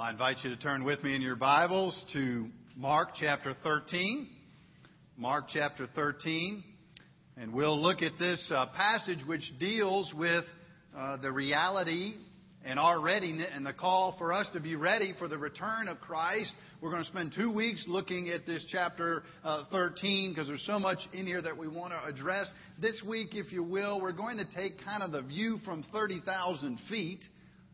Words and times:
Well, 0.00 0.08
I 0.08 0.12
invite 0.12 0.38
you 0.42 0.48
to 0.48 0.56
turn 0.56 0.82
with 0.84 1.04
me 1.04 1.14
in 1.14 1.20
your 1.20 1.36
Bibles 1.36 2.06
to 2.14 2.48
Mark 2.74 3.10
chapter 3.20 3.54
13. 3.62 4.28
Mark 5.18 5.44
chapter 5.52 5.86
13. 5.94 6.64
And 7.36 7.52
we'll 7.52 7.78
look 7.78 8.00
at 8.00 8.12
this 8.18 8.50
uh, 8.50 8.68
passage 8.74 9.18
which 9.26 9.42
deals 9.58 10.10
with 10.16 10.46
uh, 10.96 11.18
the 11.18 11.30
reality 11.30 12.14
and 12.64 12.78
our 12.78 12.98
readiness 12.98 13.48
and 13.52 13.66
the 13.66 13.74
call 13.74 14.14
for 14.16 14.32
us 14.32 14.48
to 14.54 14.60
be 14.60 14.74
ready 14.74 15.12
for 15.18 15.28
the 15.28 15.36
return 15.36 15.86
of 15.86 16.00
Christ. 16.00 16.50
We're 16.80 16.92
going 16.92 17.04
to 17.04 17.10
spend 17.10 17.34
two 17.36 17.52
weeks 17.52 17.84
looking 17.86 18.30
at 18.30 18.46
this 18.46 18.64
chapter 18.72 19.24
uh, 19.44 19.64
13 19.70 20.30
because 20.30 20.48
there's 20.48 20.64
so 20.64 20.78
much 20.78 21.00
in 21.12 21.26
here 21.26 21.42
that 21.42 21.58
we 21.58 21.68
want 21.68 21.92
to 21.92 22.08
address. 22.08 22.50
This 22.80 23.02
week, 23.06 23.32
if 23.32 23.52
you 23.52 23.62
will, 23.62 24.00
we're 24.00 24.12
going 24.12 24.38
to 24.38 24.46
take 24.56 24.82
kind 24.82 25.02
of 25.02 25.12
the 25.12 25.20
view 25.20 25.58
from 25.62 25.84
30,000 25.92 26.80
feet 26.88 27.20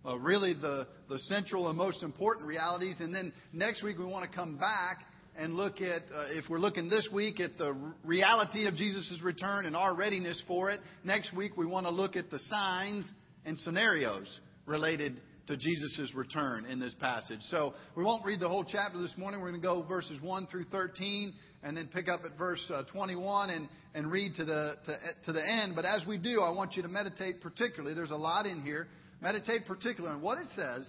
uh, 0.07 0.17
really 0.19 0.55
the, 0.55 0.87
the 1.09 1.19
central 1.21 1.69
and 1.69 1.77
most 1.77 2.03
important 2.03 2.47
realities. 2.47 2.97
And 3.01 3.15
then 3.15 3.33
next 3.53 3.83
week 3.83 3.99
we 3.99 4.05
want 4.05 4.31
to 4.31 4.37
come 4.37 4.57
back 4.57 4.99
and 5.39 5.55
look 5.55 5.81
at, 5.81 6.03
uh, 6.15 6.27
if 6.31 6.45
we're 6.49 6.59
looking 6.59 6.89
this 6.89 7.09
week 7.13 7.41
at 7.41 7.59
the 7.59 7.77
reality 8.05 8.67
of 8.67 8.75
Jesus' 8.75 9.21
return 9.23 9.67
and 9.67 9.77
our 9.77 9.97
readiness 9.97 10.43
for 10.47 10.71
it, 10.71 10.81
next 11.05 11.35
week 11.35 11.57
we 11.57 11.67
want 11.67 11.87
to 11.87 11.91
look 11.91 12.17
at 12.17 12.31
the 12.31 12.39
signs 12.39 13.11
and 13.45 13.59
scenarios 13.59 14.41
related 14.65 15.21
to 15.47 15.57
Jesus' 15.57 16.13
return 16.15 16.67
in 16.67 16.81
this 16.81 16.95
passage. 16.95 17.41
So 17.51 17.75
we 17.97 18.03
won't 18.03 18.25
read 18.25 18.41
the 18.41 18.49
whole 18.49 18.65
chapter 18.65 19.01
this 19.01 19.13
morning. 19.17 19.41
We're 19.41 19.51
going 19.51 19.61
to 19.61 19.67
go 19.67 19.83
verses 19.83 20.21
1 20.21 20.47
through 20.49 20.65
13 20.65 21.35
and 21.63 21.77
then 21.77 21.89
pick 21.93 22.09
up 22.09 22.23
at 22.25 22.37
verse 22.37 22.65
uh, 22.73 22.83
21 22.93 23.51
and, 23.51 23.69
and 23.95 24.11
read 24.11 24.35
to 24.37 24.45
the, 24.45 24.75
to, 24.87 24.97
to 25.27 25.33
the 25.33 25.47
end. 25.47 25.75
But 25.77 25.85
as 25.85 26.05
we 26.07 26.19
do, 26.19 26.41
I 26.41 26.51
want 26.51 26.75
you 26.75 26.83
to 26.83 26.89
meditate 26.89 27.41
particularly. 27.41 27.95
There's 27.95 28.11
a 28.11 28.17
lot 28.17 28.47
in 28.47 28.63
here 28.63 28.89
meditate 29.21 29.67
particularly 29.67 30.15
on 30.17 30.23
what 30.23 30.39
it 30.39 30.47
says 30.55 30.89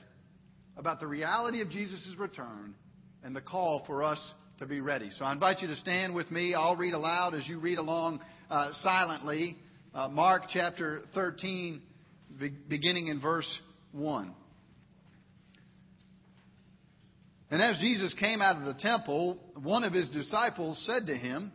about 0.75 0.99
the 0.99 1.07
reality 1.07 1.61
of 1.61 1.69
Jesus' 1.69 2.15
return 2.17 2.75
and 3.23 3.35
the 3.35 3.41
call 3.41 3.83
for 3.85 4.03
us 4.03 4.19
to 4.59 4.65
be 4.65 4.81
ready. 4.81 5.09
So 5.11 5.25
I 5.25 5.33
invite 5.33 5.61
you 5.61 5.67
to 5.67 5.75
stand 5.75 6.13
with 6.13 6.31
me. 6.31 6.53
I'll 6.53 6.75
read 6.75 6.93
aloud 6.93 7.33
as 7.35 7.47
you 7.47 7.59
read 7.59 7.77
along 7.77 8.21
uh, 8.49 8.71
silently. 8.81 9.57
Uh, 9.93 10.07
Mark 10.07 10.43
chapter 10.49 11.01
13, 11.13 11.81
be- 12.39 12.49
beginning 12.49 13.07
in 13.07 13.19
verse 13.21 13.49
1. 13.91 14.33
And 17.49 17.61
as 17.61 17.77
Jesus 17.79 18.13
came 18.19 18.41
out 18.41 18.57
of 18.57 18.65
the 18.65 18.79
temple, 18.79 19.37
one 19.61 19.83
of 19.83 19.93
his 19.93 20.09
disciples 20.09 20.81
said 20.85 21.07
to 21.07 21.15
him, 21.15 21.51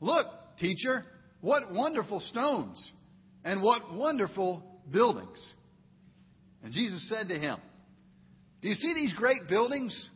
Look, 0.00 0.26
teacher, 0.58 1.04
what 1.40 1.72
wonderful 1.72 2.20
stones 2.20 2.90
and 3.44 3.62
what 3.62 3.94
wonderful 3.94 4.62
buildings. 4.90 5.38
And 6.62 6.72
Jesus 6.72 7.08
said 7.08 7.28
to 7.28 7.38
him, 7.38 7.58
Do 8.60 8.68
you 8.68 8.74
see 8.74 8.94
these 8.94 9.14
great 9.14 9.48
buildings? 9.48 10.08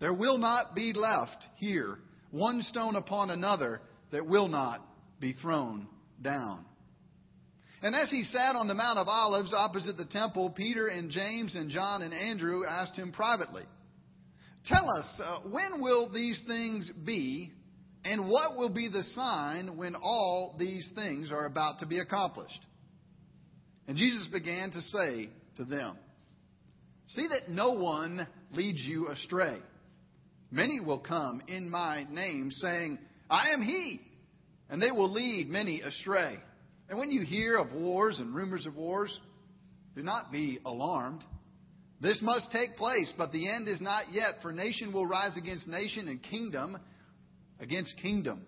There 0.00 0.14
will 0.14 0.38
not 0.38 0.74
be 0.74 0.92
left 0.92 1.38
here 1.56 1.98
one 2.30 2.62
stone 2.62 2.96
upon 2.96 3.30
another 3.30 3.80
that 4.10 4.26
will 4.26 4.48
not 4.48 4.80
be 5.20 5.32
thrown 5.34 5.86
down. 6.20 6.64
And 7.82 7.94
as 7.94 8.10
he 8.10 8.22
sat 8.24 8.56
on 8.56 8.66
the 8.66 8.74
Mount 8.74 8.98
of 8.98 9.08
Olives 9.08 9.52
opposite 9.52 9.96
the 9.96 10.06
temple, 10.06 10.50
Peter 10.50 10.86
and 10.86 11.10
James 11.10 11.54
and 11.54 11.70
John 11.70 12.02
and 12.02 12.14
Andrew 12.14 12.62
asked 12.66 12.96
him 12.96 13.12
privately, 13.12 13.64
Tell 14.64 14.88
us, 14.90 15.20
uh, 15.22 15.40
when 15.50 15.82
will 15.82 16.10
these 16.10 16.42
things 16.46 16.90
be, 17.04 17.52
and 18.04 18.26
what 18.26 18.56
will 18.56 18.70
be 18.70 18.88
the 18.88 19.02
sign 19.02 19.76
when 19.76 19.94
all 19.94 20.56
these 20.58 20.90
things 20.94 21.30
are 21.30 21.44
about 21.44 21.80
to 21.80 21.86
be 21.86 21.98
accomplished? 21.98 22.60
And 23.86 23.96
Jesus 23.96 24.28
began 24.28 24.70
to 24.70 24.80
say 24.80 25.28
to 25.56 25.64
them, 25.64 25.96
See 27.08 27.26
that 27.28 27.50
no 27.50 27.72
one 27.72 28.26
leads 28.52 28.80
you 28.80 29.08
astray. 29.08 29.58
Many 30.50 30.80
will 30.80 30.98
come 30.98 31.42
in 31.48 31.68
my 31.68 32.06
name, 32.08 32.50
saying, 32.50 32.98
I 33.28 33.50
am 33.50 33.62
he, 33.62 34.00
and 34.70 34.80
they 34.80 34.90
will 34.90 35.12
lead 35.12 35.48
many 35.48 35.80
astray. 35.80 36.36
And 36.88 36.98
when 36.98 37.10
you 37.10 37.24
hear 37.24 37.56
of 37.56 37.72
wars 37.72 38.18
and 38.18 38.34
rumors 38.34 38.66
of 38.66 38.76
wars, 38.76 39.18
do 39.94 40.02
not 40.02 40.32
be 40.32 40.58
alarmed. 40.64 41.24
This 42.00 42.20
must 42.22 42.50
take 42.52 42.76
place, 42.76 43.12
but 43.16 43.32
the 43.32 43.50
end 43.50 43.68
is 43.68 43.80
not 43.80 44.12
yet, 44.12 44.34
for 44.42 44.52
nation 44.52 44.92
will 44.92 45.06
rise 45.06 45.36
against 45.36 45.66
nation 45.66 46.08
and 46.08 46.22
kingdom 46.22 46.76
against 47.60 47.96
kingdom. 47.98 48.46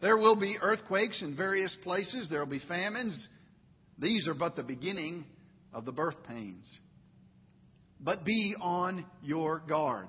There 0.00 0.18
will 0.18 0.38
be 0.38 0.58
earthquakes 0.60 1.22
in 1.22 1.36
various 1.36 1.74
places, 1.82 2.28
there 2.28 2.40
will 2.40 2.50
be 2.50 2.60
famines 2.68 3.28
these 3.98 4.26
are 4.28 4.34
but 4.34 4.56
the 4.56 4.62
beginning 4.62 5.26
of 5.72 5.84
the 5.84 5.92
birth 5.92 6.22
pains. 6.26 6.78
But 8.00 8.24
be 8.24 8.54
on 8.60 9.04
your 9.22 9.62
guard. 9.66 10.08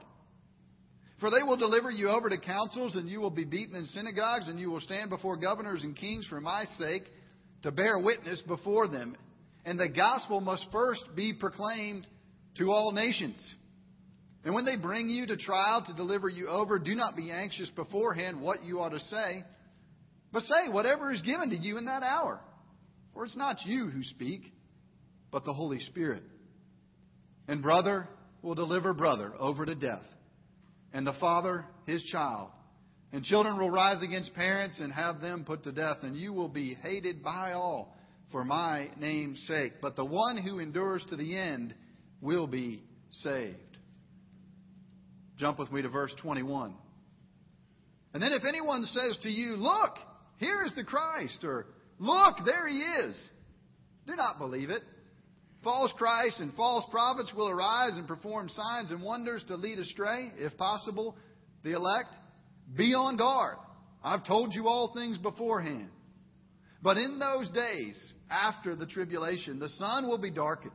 For 1.19 1.29
they 1.29 1.43
will 1.43 1.57
deliver 1.57 1.89
you 1.89 2.09
over 2.09 2.29
to 2.29 2.37
councils, 2.37 2.95
and 2.95 3.09
you 3.09 3.21
will 3.21 3.31
be 3.31 3.45
beaten 3.45 3.75
in 3.75 3.85
synagogues, 3.85 4.49
and 4.49 4.59
you 4.59 4.69
will 4.69 4.81
stand 4.81 5.09
before 5.09 5.37
governors 5.37 5.83
and 5.83 5.95
kings 5.95 6.27
for 6.27 6.41
my 6.41 6.65
sake 6.77 7.03
to 7.63 7.71
bear 7.71 7.97
witness 7.99 8.41
before 8.41 8.87
them. 8.87 9.15
And 9.63 9.79
the 9.79 9.87
gospel 9.87 10.41
must 10.41 10.67
first 10.71 11.03
be 11.15 11.33
proclaimed 11.33 12.05
to 12.57 12.69
all 12.69 12.91
nations. 12.91 13.55
And 14.43 14.53
when 14.53 14.65
they 14.65 14.75
bring 14.77 15.09
you 15.09 15.25
to 15.27 15.37
trial 15.37 15.83
to 15.87 15.93
deliver 15.93 16.27
you 16.27 16.47
over, 16.47 16.77
do 16.77 16.93
not 16.95 17.15
be 17.15 17.31
anxious 17.31 17.69
beforehand 17.71 18.41
what 18.41 18.63
you 18.63 18.79
ought 18.79 18.89
to 18.89 18.99
say, 18.99 19.43
but 20.31 20.43
say 20.43 20.69
whatever 20.69 21.11
is 21.11 21.21
given 21.21 21.49
to 21.49 21.57
you 21.57 21.77
in 21.77 21.85
that 21.85 22.03
hour 22.03 22.41
for 23.15 23.25
it's 23.25 23.37
not 23.37 23.65
you 23.65 23.87
who 23.87 24.03
speak, 24.03 24.53
but 25.31 25.45
the 25.45 25.53
Holy 25.53 25.79
Spirit. 25.79 26.21
And 27.47 27.63
brother 27.63 28.07
will 28.41 28.55
deliver 28.55 28.93
brother 28.93 29.33
over 29.39 29.65
to 29.65 29.73
death, 29.73 30.03
and 30.93 31.07
the 31.07 31.15
father 31.19 31.65
his 31.87 32.03
child. 32.03 32.49
And 33.13 33.23
children 33.23 33.57
will 33.57 33.71
rise 33.71 34.03
against 34.03 34.33
parents 34.33 34.81
and 34.81 34.91
have 34.91 35.21
them 35.21 35.45
put 35.45 35.63
to 35.63 35.71
death, 35.71 35.97
and 36.03 36.17
you 36.17 36.33
will 36.33 36.49
be 36.49 36.75
hated 36.75 37.23
by 37.23 37.53
all 37.53 37.95
for 38.31 38.43
my 38.43 38.89
name's 38.99 39.39
sake. 39.47 39.73
But 39.81 39.95
the 39.95 40.03
one 40.03 40.37
who 40.37 40.59
endures 40.59 41.05
to 41.09 41.15
the 41.15 41.37
end 41.37 41.73
will 42.19 42.47
be 42.47 42.83
saved. 43.11 43.57
Jump 45.37 45.59
with 45.59 45.71
me 45.71 45.81
to 45.81 45.89
verse 45.89 46.13
21. 46.21 46.75
And 48.13 48.21
then 48.21 48.33
if 48.33 48.43
anyone 48.47 48.83
says 48.85 49.17
to 49.23 49.29
you, 49.29 49.55
Look, 49.55 49.97
here 50.37 50.63
is 50.65 50.73
the 50.75 50.83
Christ, 50.83 51.43
or 51.43 51.67
Look, 51.99 52.35
there 52.45 52.67
he 52.67 52.79
is. 52.79 53.29
Do 54.07 54.15
not 54.15 54.37
believe 54.37 54.69
it. 54.69 54.83
False 55.63 55.91
Christ 55.97 56.39
and 56.39 56.53
false 56.53 56.85
prophets 56.91 57.33
will 57.35 57.49
arise 57.49 57.93
and 57.95 58.07
perform 58.07 58.49
signs 58.49 58.91
and 58.91 59.01
wonders 59.01 59.43
to 59.47 59.55
lead 59.55 59.79
astray, 59.79 60.31
if 60.37 60.55
possible, 60.57 61.15
the 61.63 61.71
elect. 61.71 62.15
Be 62.77 62.93
on 62.93 63.17
guard. 63.17 63.57
I've 64.03 64.25
told 64.25 64.53
you 64.53 64.67
all 64.67 64.93
things 64.93 65.17
beforehand. 65.17 65.89
But 66.83 66.97
in 66.97 67.17
those 67.17 67.49
days, 67.49 68.13
after 68.29 68.75
the 68.75 68.85
tribulation, 68.85 69.57
the 69.57 69.69
sun 69.69 70.07
will 70.07 70.19
be 70.19 70.29
darkened. 70.29 70.73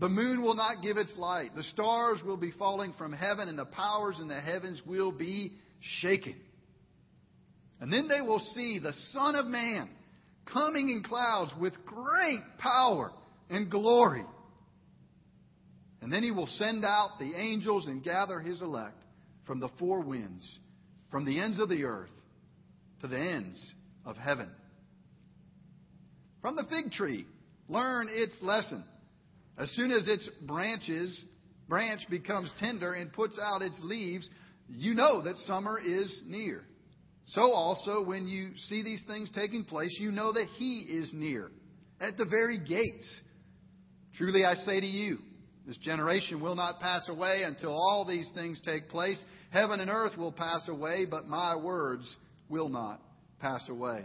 The 0.00 0.08
moon 0.08 0.42
will 0.42 0.56
not 0.56 0.82
give 0.82 0.96
its 0.96 1.14
light. 1.16 1.54
The 1.54 1.62
stars 1.62 2.18
will 2.24 2.36
be 2.36 2.50
falling 2.50 2.92
from 2.98 3.12
heaven, 3.12 3.48
and 3.48 3.56
the 3.56 3.64
powers 3.64 4.18
in 4.20 4.26
the 4.26 4.40
heavens 4.40 4.82
will 4.84 5.12
be 5.12 5.52
shaken. 6.00 6.34
And 7.80 7.92
then 7.92 8.08
they 8.08 8.20
will 8.20 8.40
see 8.54 8.80
the 8.80 8.92
Son 9.12 9.36
of 9.36 9.46
Man 9.46 9.88
coming 10.52 10.88
in 10.88 11.02
clouds 11.02 11.52
with 11.60 11.74
great 11.84 12.40
power 12.58 13.12
and 13.50 13.70
glory. 13.70 14.24
And 16.00 16.12
then 16.12 16.22
he 16.22 16.30
will 16.30 16.46
send 16.46 16.84
out 16.84 17.18
the 17.18 17.34
angels 17.34 17.86
and 17.86 18.02
gather 18.02 18.40
his 18.40 18.62
elect 18.62 18.96
from 19.46 19.60
the 19.60 19.70
four 19.78 20.02
winds, 20.02 20.46
from 21.10 21.24
the 21.24 21.40
ends 21.40 21.58
of 21.58 21.68
the 21.68 21.84
earth 21.84 22.10
to 23.00 23.08
the 23.08 23.18
ends 23.18 23.74
of 24.04 24.16
heaven. 24.16 24.50
From 26.40 26.56
the 26.56 26.64
fig 26.64 26.92
tree, 26.92 27.26
learn 27.68 28.08
its 28.10 28.40
lesson. 28.42 28.84
As 29.58 29.70
soon 29.70 29.90
as 29.90 30.06
its 30.06 30.28
branches 30.42 31.24
branch 31.68 32.02
becomes 32.08 32.52
tender 32.60 32.92
and 32.92 33.12
puts 33.12 33.38
out 33.42 33.62
its 33.62 33.78
leaves, 33.82 34.28
you 34.68 34.94
know 34.94 35.22
that 35.22 35.36
summer 35.38 35.78
is 35.78 36.20
near. 36.26 36.62
So 37.26 37.50
also, 37.52 38.02
when 38.04 38.28
you 38.28 38.56
see 38.68 38.82
these 38.82 39.02
things 39.06 39.30
taking 39.32 39.64
place, 39.64 39.96
you 39.98 40.12
know 40.12 40.32
that 40.32 40.46
He 40.56 40.86
is 40.88 41.12
near, 41.12 41.50
at 42.00 42.16
the 42.16 42.24
very 42.24 42.58
gates. 42.58 43.20
Truly 44.16 44.44
I 44.44 44.54
say 44.54 44.80
to 44.80 44.86
you, 44.86 45.18
this 45.66 45.76
generation 45.78 46.40
will 46.40 46.54
not 46.54 46.80
pass 46.80 47.08
away 47.08 47.42
until 47.44 47.72
all 47.72 48.06
these 48.08 48.30
things 48.34 48.60
take 48.64 48.88
place. 48.88 49.22
Heaven 49.50 49.80
and 49.80 49.90
earth 49.90 50.16
will 50.16 50.30
pass 50.30 50.68
away, 50.68 51.04
but 51.10 51.26
my 51.26 51.56
words 51.56 52.16
will 52.48 52.68
not 52.68 53.00
pass 53.40 53.68
away. 53.68 54.04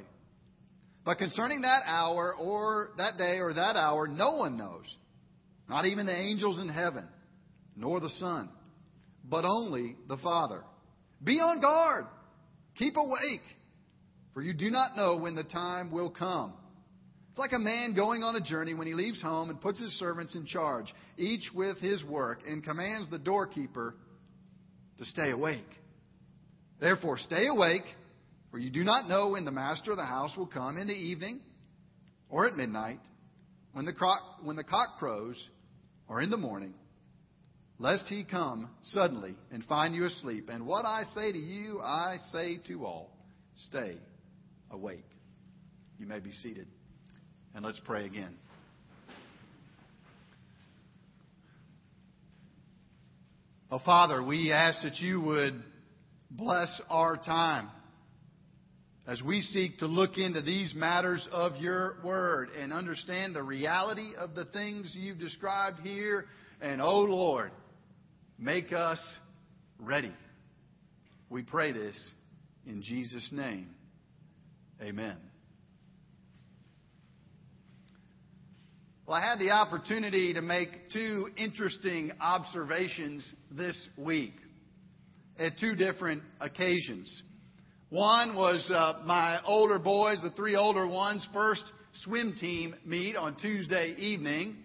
But 1.05 1.19
concerning 1.19 1.61
that 1.61 1.81
hour, 1.85 2.35
or 2.35 2.89
that 2.97 3.17
day, 3.17 3.37
or 3.39 3.53
that 3.53 3.75
hour, 3.75 4.07
no 4.07 4.37
one 4.37 4.57
knows. 4.57 4.85
Not 5.69 5.85
even 5.85 6.07
the 6.07 6.15
angels 6.15 6.59
in 6.59 6.69
heaven, 6.69 7.07
nor 7.75 7.99
the 7.99 8.09
Son, 8.09 8.49
but 9.23 9.45
only 9.45 9.95
the 10.07 10.17
Father. 10.17 10.63
Be 11.23 11.39
on 11.39 11.61
guard. 11.61 12.05
Keep 12.77 12.97
awake, 12.97 13.41
for 14.33 14.41
you 14.41 14.53
do 14.53 14.69
not 14.69 14.95
know 14.95 15.17
when 15.17 15.35
the 15.35 15.43
time 15.43 15.91
will 15.91 16.09
come. 16.09 16.53
It's 17.29 17.39
like 17.39 17.53
a 17.53 17.59
man 17.59 17.93
going 17.95 18.23
on 18.23 18.35
a 18.35 18.41
journey 18.41 18.73
when 18.73 18.87
he 18.87 18.93
leaves 18.93 19.21
home 19.21 19.49
and 19.49 19.61
puts 19.61 19.79
his 19.79 19.97
servants 19.97 20.35
in 20.35 20.45
charge, 20.45 20.93
each 21.17 21.49
with 21.53 21.77
his 21.77 22.03
work, 22.03 22.39
and 22.45 22.63
commands 22.63 23.09
the 23.09 23.17
doorkeeper 23.17 23.95
to 24.97 25.05
stay 25.05 25.31
awake. 25.31 25.67
Therefore, 26.79 27.17
stay 27.17 27.47
awake, 27.47 27.85
for 28.51 28.57
you 28.57 28.69
do 28.69 28.83
not 28.83 29.07
know 29.07 29.29
when 29.29 29.45
the 29.45 29.51
master 29.51 29.91
of 29.91 29.97
the 29.97 30.05
house 30.05 30.35
will 30.35 30.47
come 30.47 30.77
in 30.77 30.87
the 30.87 30.93
evening 30.93 31.39
or 32.29 32.47
at 32.47 32.53
midnight, 32.53 32.99
when 33.73 33.85
the, 33.85 33.93
cock, 33.93 34.21
when 34.43 34.55
the 34.55 34.63
cock 34.63 34.97
crows, 34.99 35.41
or 36.09 36.21
in 36.21 36.29
the 36.29 36.37
morning, 36.37 36.73
lest 37.81 38.05
he 38.07 38.23
come 38.23 38.69
suddenly 38.83 39.35
and 39.51 39.63
find 39.63 39.95
you 39.95 40.05
asleep. 40.05 40.49
And 40.49 40.67
what 40.67 40.85
I 40.85 41.01
say 41.15 41.31
to 41.31 41.37
you, 41.37 41.81
I 41.81 42.17
say 42.31 42.59
to 42.67 42.85
all 42.85 43.09
stay 43.65 43.97
awake. 44.69 45.05
You 45.97 46.05
may 46.05 46.19
be 46.19 46.31
seated. 46.31 46.67
And 47.55 47.65
let's 47.65 47.81
pray 47.83 48.05
again. 48.05 48.35
Oh, 53.71 53.79
Father, 53.83 54.23
we 54.23 54.51
ask 54.51 54.83
that 54.83 54.99
you 54.99 55.19
would 55.19 55.63
bless 56.29 56.81
our 56.87 57.17
time 57.17 57.69
as 59.07 59.23
we 59.23 59.41
seek 59.41 59.79
to 59.79 59.87
look 59.87 60.17
into 60.17 60.43
these 60.43 60.75
matters 60.75 61.27
of 61.31 61.55
your 61.55 61.95
word 62.03 62.49
and 62.59 62.73
understand 62.73 63.35
the 63.35 63.41
reality 63.41 64.11
of 64.19 64.35
the 64.35 64.45
things 64.45 64.93
you've 64.95 65.19
described 65.19 65.79
here. 65.79 66.25
And, 66.61 66.79
oh 66.79 67.01
Lord, 67.01 67.51
make 68.41 68.73
us 68.73 68.99
ready. 69.79 70.11
We 71.29 71.43
pray 71.43 71.71
this 71.71 71.97
in 72.65 72.81
Jesus' 72.81 73.29
name. 73.31 73.69
Amen. 74.81 75.15
Well, 79.05 79.15
I 79.15 79.21
had 79.21 79.37
the 79.39 79.51
opportunity 79.51 80.33
to 80.33 80.41
make 80.41 80.69
two 80.91 81.29
interesting 81.37 82.11
observations 82.19 83.31
this 83.51 83.77
week 83.95 84.33
at 85.37 85.59
two 85.59 85.75
different 85.75 86.23
occasions. 86.39 87.23
One 87.89 88.35
was 88.35 88.69
uh, 88.73 89.03
my 89.05 89.39
older 89.45 89.77
boys, 89.77 90.19
the 90.23 90.31
three 90.31 90.55
older 90.55 90.87
ones, 90.87 91.27
first 91.31 91.63
swim 92.03 92.35
team 92.39 92.73
meet 92.85 93.15
on 93.15 93.35
Tuesday 93.35 93.93
evening. 93.97 94.55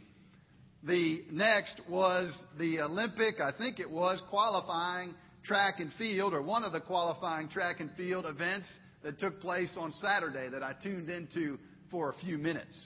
The 0.86 1.24
next 1.32 1.80
was 1.90 2.32
the 2.58 2.80
Olympic, 2.80 3.40
I 3.40 3.50
think 3.50 3.80
it 3.80 3.90
was, 3.90 4.22
qualifying 4.30 5.14
track 5.42 5.80
and 5.80 5.92
field, 5.94 6.32
or 6.32 6.42
one 6.42 6.62
of 6.62 6.72
the 6.72 6.80
qualifying 6.80 7.48
track 7.48 7.80
and 7.80 7.90
field 7.96 8.24
events 8.24 8.68
that 9.02 9.18
took 9.18 9.40
place 9.40 9.72
on 9.76 9.92
Saturday 9.94 10.48
that 10.48 10.62
I 10.62 10.74
tuned 10.80 11.10
into 11.10 11.58
for 11.90 12.10
a 12.10 12.14
few 12.24 12.38
minutes. 12.38 12.80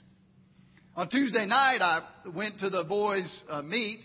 On 0.96 1.10
Tuesday 1.10 1.44
night, 1.44 1.82
I 1.82 2.00
went 2.34 2.58
to 2.60 2.70
the 2.70 2.84
boys' 2.84 3.42
uh, 3.50 3.60
meet 3.60 4.00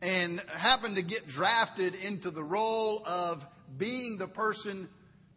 and 0.00 0.40
happened 0.58 0.96
to 0.96 1.02
get 1.02 1.28
drafted 1.28 1.94
into 1.94 2.32
the 2.32 2.42
role 2.42 3.04
of 3.06 3.38
being 3.78 4.16
the 4.18 4.28
person 4.28 4.88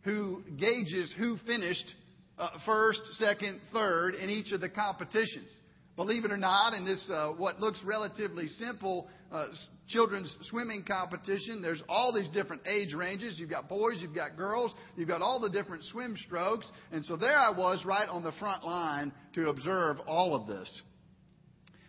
who 0.02 0.42
gauges 0.58 1.14
who 1.20 1.38
finished 1.46 1.94
uh, 2.40 2.50
first, 2.66 3.02
second, 3.14 3.62
third 3.72 4.16
in 4.16 4.32
each 4.32 4.52
of 4.52 4.62
the 4.62 4.70
competitions. 4.70 5.50
Believe 5.96 6.26
it 6.26 6.32
or 6.32 6.38
not, 6.38 6.74
in 6.74 6.84
this 6.84 7.10
uh, 7.10 7.30
what 7.30 7.62
looks 7.62 7.82
relatively 7.86 8.48
simple 8.48 9.08
uh, 9.32 9.46
children's 9.88 10.36
swimming 10.50 10.84
competition, 10.86 11.62
there's 11.62 11.82
all 11.88 12.14
these 12.14 12.30
different 12.30 12.64
age 12.68 12.94
ranges. 12.94 13.40
You've 13.40 13.50
got 13.50 13.70
boys, 13.70 14.02
you've 14.02 14.14
got 14.14 14.36
girls, 14.36 14.74
you've 14.98 15.08
got 15.08 15.22
all 15.22 15.40
the 15.40 15.50
different 15.50 15.84
swim 15.86 16.18
strokes, 16.26 16.70
and 16.92 17.04
so 17.06 17.16
there 17.16 17.38
I 17.38 17.52
was 17.52 17.84
right 17.86 18.10
on 18.10 18.24
the 18.24 18.34
front 18.34 18.66
line 18.66 19.14
to 19.36 19.48
observe 19.50 19.98
all 20.06 20.36
of 20.36 20.48
this. 20.48 20.82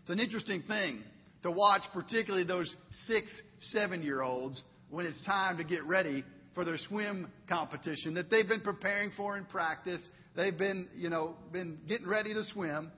It's 0.03 0.11
an 0.11 0.21
interesting 0.21 0.63
thing 0.69 1.03
to 1.43 1.51
watch, 1.51 1.83
particularly 1.93 2.47
those 2.47 2.75
six, 3.07 3.29
seven 3.73 4.03
year 4.03 4.23
olds, 4.23 4.63
when 4.89 5.05
it's 5.05 5.25
time 5.25 5.57
to 5.57 5.65
get 5.65 5.85
ready 5.85 6.25
for 6.55 6.65
their 6.65 6.79
swim 6.79 7.29
competition 7.49 8.15
that 8.15 8.31
they've 8.31 8.49
been 8.49 8.61
preparing 8.61 9.11
for 9.17 9.37
in 9.37 9.45
practice. 9.47 10.01
They've 10.37 10.57
been, 10.57 10.89
you 10.95 11.11
know, 11.11 11.35
been 11.53 11.79
getting 11.89 12.09
ready 12.09 12.35
to 12.35 12.45
swim. 12.45 12.93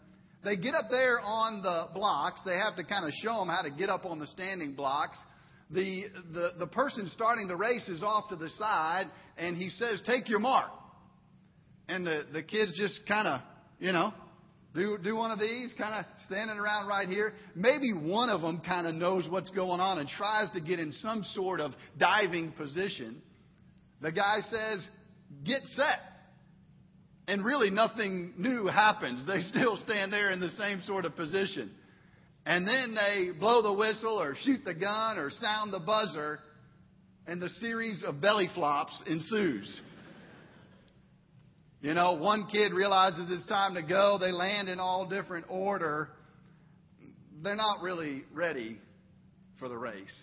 They 0.45 0.57
get 0.57 0.75
up 0.75 0.87
there 0.91 1.21
on 1.21 1.63
the 1.63 1.89
blocks. 1.93 2.41
They 2.45 2.57
have 2.57 2.77
to 2.77 2.85
kind 2.85 3.05
of 3.05 3.13
show 3.23 3.39
them 3.41 3.49
how 3.49 3.63
to 3.63 3.71
get 3.71 3.89
up 3.89 4.07
on 4.07 4.19
the 4.19 4.27
standing 4.29 4.75
blocks. 4.75 5.19
The, 5.71 6.05
the, 6.33 6.53
the 6.59 6.67
person 6.67 7.11
starting 7.13 7.49
the 7.49 7.57
race 7.57 7.89
is 7.89 8.03
off 8.03 8.29
to 8.31 8.37
the 8.37 8.49
side, 8.51 9.07
and 9.37 9.57
he 9.57 9.69
says, 9.71 10.01
Take 10.07 10.29
your 10.29 10.39
mark. 10.39 10.71
And 11.89 12.07
the, 12.07 12.25
the 12.33 12.43
kids 12.43 12.73
just 12.77 13.01
kind 13.07 13.27
of, 13.27 13.41
you 13.79 13.93
know, 13.93 14.13
do, 14.75 14.99
do 15.03 15.17
one 15.17 15.31
of 15.31 15.41
these, 15.41 15.75
kind 15.77 15.95
of 15.95 16.05
standing 16.27 16.57
around 16.57 16.87
right 16.87 17.09
here. 17.09 17.33
Maybe 17.55 17.93
one 17.93 18.29
of 18.29 18.43
them 18.43 18.61
kind 18.65 18.87
of 18.87 18.95
knows 18.95 19.27
what's 19.29 19.51
going 19.51 19.81
on 19.81 19.99
and 19.99 20.09
tries 20.09 20.51
to 20.51 20.61
get 20.61 20.79
in 20.79 20.93
some 20.93 21.25
sort 21.33 21.61
of 21.61 21.73
diving 21.99 22.53
position. 22.53 23.21
The 24.01 24.13
guy 24.13 24.37
says, 24.41 24.89
Get 25.45 25.63
set. 25.65 25.99
And 27.29 27.45
really, 27.45 27.69
nothing 27.69 28.33
new 28.39 28.67
happens. 28.67 29.27
They 29.27 29.43
still 29.43 29.77
stand 29.77 30.11
there 30.11 30.31
in 30.31 30.41
the 30.41 30.49
same 30.51 30.81
sort 30.81 31.05
of 31.05 31.15
position. 31.15 31.71
And 32.47 32.67
then 32.67 32.95
they 32.95 33.39
blow 33.39 33.61
the 33.61 33.75
whistle 33.75 34.19
or 34.19 34.35
shoot 34.45 34.65
the 34.65 34.73
gun 34.73 35.19
or 35.19 35.31
sound 35.31 35.71
the 35.71 35.79
buzzer, 35.79 36.41
and 37.27 37.41
the 37.41 37.51
series 37.61 38.03
of 38.03 38.23
belly 38.23 38.49
flops 38.55 39.03
ensues. 39.07 39.83
You 41.83 41.93
know, 41.93 42.15
one 42.15 42.47
kid 42.51 42.73
realizes 42.73 43.29
it's 43.31 43.47
time 43.47 43.75
to 43.75 43.83
go. 43.83 44.17
They 44.19 44.33
land 44.33 44.71
in 44.71 44.81
all 44.81 45.07
different 45.07 45.45
order. 45.51 46.09
They're 47.43 47.55
not 47.55 47.83
really 47.83 48.25
ready 48.33 48.81
for 49.59 49.69
the 49.69 49.77
race. 49.77 50.19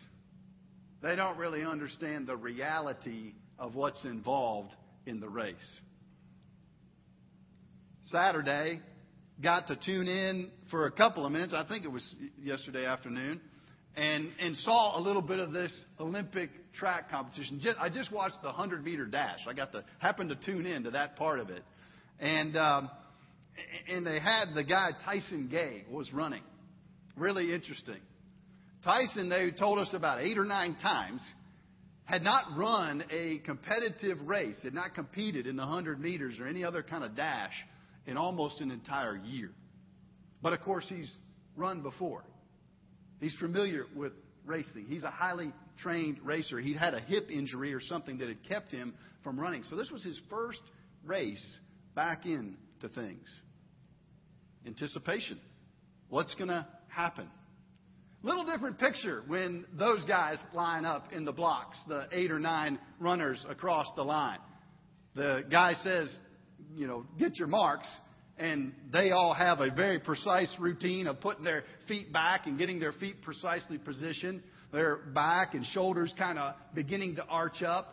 They 1.04 1.16
don't 1.16 1.38
really 1.38 1.64
understand 1.64 2.26
the 2.26 2.36
reality 2.36 3.34
of 3.60 3.76
what's 3.76 4.04
involved 4.06 4.74
in 5.06 5.20
the 5.20 5.30
race. 5.30 5.80
Saturday, 8.06 8.80
got 9.42 9.68
to 9.68 9.76
tune 9.76 10.08
in 10.08 10.52
for 10.70 10.86
a 10.86 10.92
couple 10.92 11.26
of 11.26 11.32
minutes. 11.32 11.54
I 11.56 11.66
think 11.68 11.86
it 11.86 11.92
was 11.92 12.16
yesterday 12.42 12.86
afternoon, 12.86 13.42
and 13.96 14.32
and 14.40 14.56
saw 14.58 15.00
a 15.00 15.02
little 15.02 15.22
bit 15.22 15.40
of 15.40 15.52
this 15.52 15.74
Olympic 16.00 16.50
track 16.74 17.10
competition. 17.10 17.60
Just, 17.62 17.78
I 17.80 17.90
just 17.90 18.12
watched 18.12 18.42
the 18.44 18.52
hundred 18.52 18.84
meter 18.84 19.06
dash. 19.06 19.40
I 19.48 19.54
got 19.54 19.72
to 19.72 19.84
happened 20.00 20.30
to 20.30 20.36
tune 20.36 20.66
in 20.66 20.84
to 20.84 20.92
that 20.92 21.16
part 21.16 21.40
of 21.40 21.50
it, 21.50 21.64
and 22.20 22.56
um, 22.56 22.90
and 23.88 24.06
they 24.06 24.20
had 24.20 24.54
the 24.54 24.64
guy 24.64 24.92
Tyson 25.04 25.48
Gay 25.50 25.84
was 25.90 26.14
running. 26.14 26.44
Really 27.18 27.54
interesting. 27.54 28.00
Tyson, 28.84 29.30
they 29.30 29.50
told 29.50 29.80
us 29.80 29.96
about 29.96 30.22
eight 30.22 30.38
or 30.38 30.46
nine 30.46 30.78
times 30.82 31.26
had 32.04 32.22
not 32.22 32.56
run 32.56 33.04
a 33.10 33.40
competitive 33.40 34.20
race, 34.28 34.60
had 34.62 34.76
not 34.76 34.94
competed 34.94 35.48
in 35.48 35.56
the 35.56 35.64
100 35.64 36.00
meters 36.00 36.40
or 36.40 36.48
any 36.48 36.64
other 36.64 36.84
kind 36.84 37.04
of 37.04 37.16
dash 37.16 37.54
in 38.08 38.18
almost 38.18 38.62
an 38.62 38.72
entire 38.72 39.16
year. 39.18 39.52
But 40.42 40.54
of 40.54 40.62
course, 40.62 40.86
he's 40.88 41.12
run 41.56 41.82
before. 41.82 42.24
He's 43.20 43.36
familiar 43.36 43.86
with 43.96 44.14
racing. 44.46 44.86
He's 44.88 45.04
a 45.04 45.10
highly 45.10 45.52
trained 45.82 46.20
racer. 46.24 46.60
He'd 46.60 46.78
had 46.78 46.94
a 46.94 47.00
hip 47.00 47.30
injury 47.32 47.74
or 47.74 47.82
something 47.82 48.18
that 48.20 48.28
had 48.28 48.44
kept 48.48 48.72
him 48.72 48.94
from 49.24 49.40
running. 49.40 49.64
So 49.64 49.76
this 49.76 49.90
was 49.90 50.04
his 50.04 50.20
first 50.30 50.62
race 51.06 51.60
back 51.96 52.26
into 52.26 52.90
things. 52.94 53.28
Anticipation. 54.66 55.40
What's 56.10 56.36
going 56.36 56.50
to 56.50 56.68
happen? 56.88 57.28
Little 58.24 58.46
different 58.46 58.80
picture 58.80 59.24
when 59.28 59.66
those 59.78 60.04
guys 60.06 60.38
line 60.54 60.86
up 60.86 61.14
in 61.14 61.26
the 61.26 61.32
blocks, 61.32 61.78
the 61.88 62.08
eight 62.12 62.32
or 62.32 62.40
nine 62.40 62.80
runners 63.00 63.46
across 63.48 63.88
the 63.96 64.04
line. 64.04 64.40
The 65.16 65.44
guy 65.50 65.74
says, 65.76 66.16
you 66.76 66.88
know, 66.88 67.06
get 67.18 67.38
your 67.38 67.48
marks, 67.48 67.88
and 68.38 68.74
they 68.92 69.12
all 69.12 69.34
have 69.34 69.60
a 69.62 69.74
very 69.74 70.00
precise 70.00 70.54
routine 70.60 71.08
of 71.08 71.22
putting 71.22 71.44
their 71.44 71.64
feet 71.88 72.12
back 72.12 72.48
and 72.48 72.58
getting 72.58 72.80
their 72.80 72.92
feet 72.92 73.22
precisely 73.22 73.78
positioned, 73.78 74.44
their 74.72 74.98
back 74.98 75.54
and 75.54 75.66
shoulders 75.68 76.14
kind 76.18 76.38
of 76.38 76.54
beginning 76.74 77.16
to 77.16 77.26
arch 77.26 77.64
up. 77.64 77.92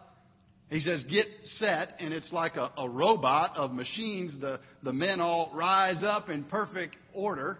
He 0.68 0.80
says, 0.80 1.04
get 1.04 1.26
set, 1.44 1.94
and 2.00 2.14
it's 2.14 2.32
like 2.32 2.56
a, 2.56 2.72
a 2.78 2.88
robot 2.88 3.52
of 3.56 3.72
machines. 3.72 4.34
The, 4.40 4.58
the 4.82 4.92
men 4.92 5.20
all 5.20 5.52
rise 5.54 6.02
up 6.02 6.28
in 6.28 6.44
perfect 6.44 6.96
order, 7.12 7.58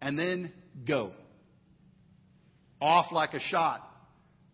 and 0.00 0.18
then 0.18 0.52
go 0.88 1.12
off 2.80 3.12
like 3.12 3.34
a 3.34 3.40
shot. 3.40 3.86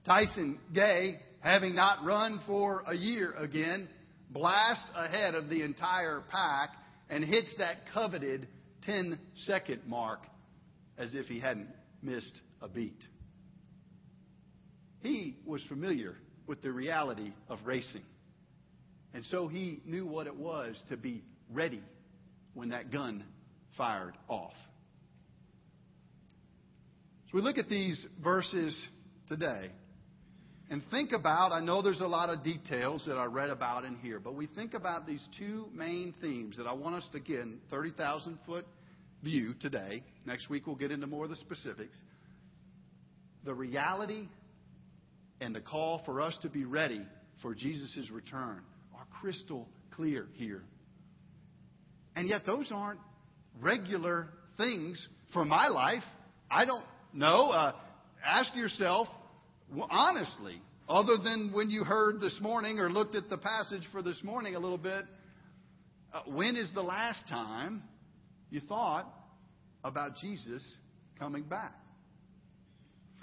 Tyson 0.05 0.59
Gay, 0.75 1.21
having 1.41 1.75
not 1.77 2.05
run 2.05 2.41
for 2.47 2.83
a 2.87 2.95
year 2.95 3.33
again, 3.33 3.89
blasts 4.31 4.89
ahead 4.95 5.35
of 5.35 5.49
the 5.49 5.63
entire 5.63 6.23
pack 6.31 6.71
and 7.09 7.25
hits 7.25 7.55
that 7.59 7.77
coveted 7.93 8.49
10 8.83 9.19
second 9.35 9.83
mark 9.87 10.21
as 10.99 11.15
if 11.15 11.27
he 11.27 11.41
hadn't 11.41 11.69
missed 12.03 12.41
a 12.63 12.69
beat. 12.69 13.03
He 15.01 15.37
was 15.47 15.63
familiar 15.69 16.17
with 16.47 16.63
the 16.63 16.73
reality 16.73 17.33
of 17.49 17.59
racing. 17.65 18.03
And 19.15 19.25
so 19.25 19.49
he 19.49 19.81
knew 19.85 20.07
what 20.07 20.27
it 20.27 20.37
was 20.37 20.81
to 20.89 20.97
be 20.97 21.23
ready 21.53 21.83
when 22.55 22.71
that 22.71 22.91
gun 22.91 23.25
fired 23.77 24.15
off. 24.29 24.55
So 27.27 27.39
we 27.39 27.43
look 27.43 27.59
at 27.59 27.69
these 27.69 28.05
verses 28.23 28.79
today 29.29 29.71
and 30.69 30.83
think 30.91 31.13
about, 31.13 31.53
I 31.53 31.61
know 31.61 31.81
there's 31.81 32.01
a 32.01 32.07
lot 32.07 32.29
of 32.29 32.43
details 32.43 33.05
that 33.07 33.17
I 33.17 33.27
read 33.27 33.51
about 33.51 33.85
in 33.85 33.97
here, 33.99 34.19
but 34.19 34.35
we 34.35 34.47
think 34.49 34.75
about 34.75 35.07
these 35.07 35.25
two 35.39 35.67
main 35.73 36.13
themes 36.21 36.57
that 36.57 36.67
I 36.67 36.73
want 36.73 36.97
us 36.97 37.09
to, 37.13 37.21
get 37.21 37.37
again, 37.37 37.61
30,000 37.71 38.39
foot 38.47 38.67
view 39.23 39.55
today. 39.61 40.03
Next 40.25 40.51
week 40.51 40.67
we'll 40.67 40.77
get 40.77 40.91
into 40.91 41.07
more 41.07 41.25
of 41.25 41.31
the 41.31 41.37
specifics. 41.37 41.97
The 43.45 43.55
reality 43.55 44.29
and 45.41 45.55
the 45.55 45.61
call 45.61 46.03
for 46.05 46.21
us 46.21 46.37
to 46.43 46.49
be 46.49 46.65
ready 46.65 47.03
for 47.43 47.55
Jesus' 47.55 48.11
return 48.11 48.63
are 48.97 49.07
crystal 49.21 49.69
clear 49.93 50.27
here. 50.35 50.63
And 52.17 52.29
yet, 52.29 52.47
those 52.47 52.73
aren't 52.75 53.01
regular 53.61 54.29
things 54.57 55.07
for 55.33 55.45
my 55.45 55.69
life. 55.69 56.03
I 56.51 56.65
don't 56.65 56.85
know. 57.13 57.51
Uh, 57.51 57.73
ask 58.25 58.57
yourself, 58.57 59.07
honestly, 59.91 60.61
other 60.89 61.17
than 61.23 61.51
when 61.53 61.71
you 61.71 61.85
heard 61.85 62.21
this 62.21 62.39
morning 62.41 62.79
or 62.79 62.91
looked 62.91 63.15
at 63.15 63.29
the 63.29 63.39
passage 63.39 63.83
for 63.93 64.03
this 64.03 64.23
morning 64.23 64.55
a 64.55 64.59
little 64.59 64.79
bit, 64.79 65.05
uh, 66.13 66.23
when 66.27 66.57
is 66.57 66.71
the 66.75 66.83
last 66.83 67.29
time 67.29 67.83
you 68.51 68.61
thought 68.61 69.13
about 69.83 70.17
Jesus 70.17 70.63
coming 71.19 71.43
back? 71.43 71.73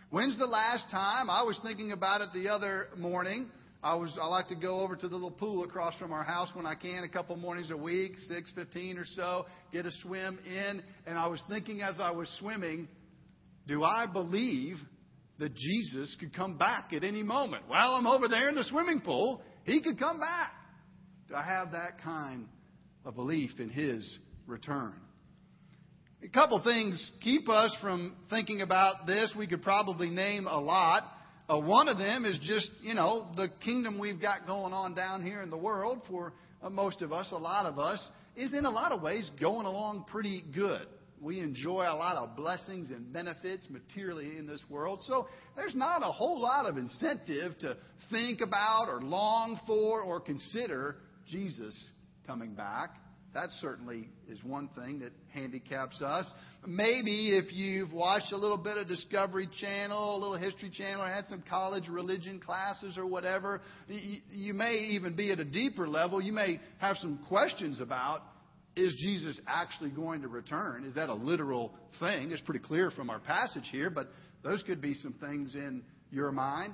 When's 0.10 0.38
the 0.38 0.46
last 0.46 0.92
time? 0.92 1.30
I 1.30 1.44
was 1.44 1.60
thinking 1.64 1.92
about 1.92 2.22
it 2.22 2.30
the 2.34 2.50
other 2.50 2.90
morning. 2.98 3.50
I 3.82 3.96
was 3.96 4.18
I 4.22 4.28
like 4.28 4.48
to 4.50 4.56
go 4.56 4.82
over 4.82 4.96
to 4.96 5.08
the 5.08 5.16
little 5.16 5.32
pool 5.32 5.64
across 5.64 5.98
from 5.98 6.14
our 6.14 6.24
house 6.24 6.50
when 6.54 6.66
I 6.66 6.76
can, 6.76 7.04
a 7.04 7.10
couple 7.10 7.36
mornings 7.36 7.72
a 7.72 7.76
week, 7.78 8.14
six 8.28 8.52
fifteen 8.54 8.98
or 8.98 9.06
so, 9.06 9.46
get 9.72 9.86
a 9.86 9.92
swim 10.04 10.40
in. 10.46 10.84
And 11.08 11.18
I 11.18 11.28
was 11.28 11.42
thinking 11.50 11.82
as 11.82 11.96
I 12.00 12.12
was 12.12 12.30
swimming, 12.40 12.88
do 13.68 13.84
I 13.84 14.06
believe 14.06 14.78
that 15.40 15.56
Jesus 15.56 16.16
could 16.20 16.36
come 16.36 16.58
back 16.58 16.94
at 16.94 17.04
any 17.04 17.24
moment? 17.24 17.64
While 17.68 17.96
I'm 17.96 18.08
over 18.08 18.28
there 18.28 18.50
in 18.50 18.56
the 18.56 18.64
swimming 18.64 19.02
pool, 19.02 19.42
he 19.64 19.82
could 19.82 20.00
come 20.00 20.20
back. 20.20 20.52
Do 21.28 21.36
I 21.36 21.44
have 21.44 21.72
that 21.72 22.02
kind 22.04 22.48
of 23.06 23.16
belief 23.16 23.60
in 23.60 23.70
his 23.70 24.20
return? 24.46 24.94
A 26.24 26.30
couple 26.30 26.62
things 26.64 27.12
keep 27.22 27.50
us 27.50 27.76
from 27.82 28.16
thinking 28.30 28.62
about 28.62 29.06
this. 29.06 29.34
We 29.38 29.48
could 29.48 29.62
probably 29.62 30.10
name 30.10 30.48
a 30.48 30.60
lot. 30.60 31.04
Uh, 31.50 31.60
one 31.60 31.90
of 31.90 31.98
them 31.98 32.24
is 32.24 32.40
just, 32.42 32.72
you 32.82 32.94
know, 32.94 33.28
the 33.36 33.50
kingdom 33.64 34.00
we've 34.00 34.22
got 34.22 34.48
going 34.48 34.72
on 34.72 34.94
down 34.94 35.26
here 35.26 35.42
in 35.42 35.50
the 35.50 35.58
world 35.58 36.02
for 36.08 36.34
uh, 36.62 36.70
most 36.70 37.02
of 37.02 37.12
us, 37.12 37.28
a 37.32 37.38
lot 37.38 37.66
of 37.66 37.78
us, 37.78 38.02
is 38.38 38.54
in 38.54 38.64
a 38.64 38.70
lot 38.70 38.94
of 38.94 39.02
ways 39.02 39.30
going 39.42 39.66
along 39.66 40.06
pretty 40.10 40.44
good. 40.54 40.88
We 41.24 41.40
enjoy 41.40 41.84
a 41.84 41.96
lot 41.96 42.18
of 42.18 42.36
blessings 42.36 42.90
and 42.90 43.14
benefits 43.14 43.66
materially 43.70 44.38
in 44.38 44.46
this 44.46 44.62
world. 44.70 45.00
So 45.08 45.28
there's 45.56 45.74
not 45.74 46.02
a 46.02 46.12
whole 46.12 46.42
lot 46.42 46.66
of 46.66 46.78
incentive 46.78 47.58
to 47.60 47.78
think 48.12 48.42
about 48.42 48.90
or 48.90 49.02
long 49.02 49.58
for 49.66 50.02
or 50.02 50.20
consider 50.20 50.98
Jesus 51.26 51.74
coming 52.28 52.56
back. 52.56 52.90
That 53.34 53.50
certainly 53.62 54.10
is 54.30 54.38
one 54.44 54.70
thing 54.76 55.00
that 55.00 55.12
handicaps 55.34 56.02
us. 56.02 56.30
Maybe 56.68 57.36
if 57.36 57.54
you've 57.54 57.94
watched 57.94 58.32
a 58.32 58.38
little 58.38 58.58
bit 58.58 58.78
of 58.78 58.88
Discovery 58.88 59.50
Channel, 59.60 60.18
a 60.18 60.20
little 60.20 60.38
History 60.38 60.70
Channel, 60.70 61.06
had 61.06 61.26
some 61.26 61.42
college 61.50 61.88
religion 61.88 62.40
classes 62.40 62.98
or 62.98 63.08
whatever, 63.08 63.62
you 63.88 64.54
may 64.54 64.74
even 64.92 65.16
be 65.16 65.32
at 65.32 65.40
a 65.40 65.46
deeper 65.46 65.88
level. 65.88 66.22
You 66.22 66.34
may 66.34 66.60
have 66.80 66.98
some 66.98 67.26
questions 67.28 67.80
about 67.82 68.22
is 68.76 68.96
Jesus 68.96 69.40
actually 69.48 69.92
going 69.92 70.22
to 70.22 70.28
return? 70.28 70.86
Is 70.86 70.96
that 70.96 71.10
a 71.10 71.14
literal 71.14 71.74
thing? 72.00 72.32
It's 72.32 72.42
pretty 72.42 72.64
clear 72.64 72.92
from 72.92 73.10
our 73.10 73.20
passage 73.20 73.68
here, 73.72 73.90
but 73.90 74.08
those 74.44 74.64
could 74.64 74.82
be 74.82 74.94
some 74.94 75.14
things 75.14 75.56
in 75.56 75.84
your 76.12 76.32
mind. 76.32 76.74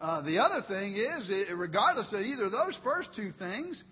Uh, 0.00 0.22
the 0.22 0.38
other 0.38 0.62
thing 0.66 0.94
is, 0.94 1.30
regardless 1.54 2.12
of 2.12 2.20
either 2.20 2.44
of 2.44 2.52
those 2.52 2.78
first 2.82 3.10
two 3.14 3.32
things, 3.38 3.82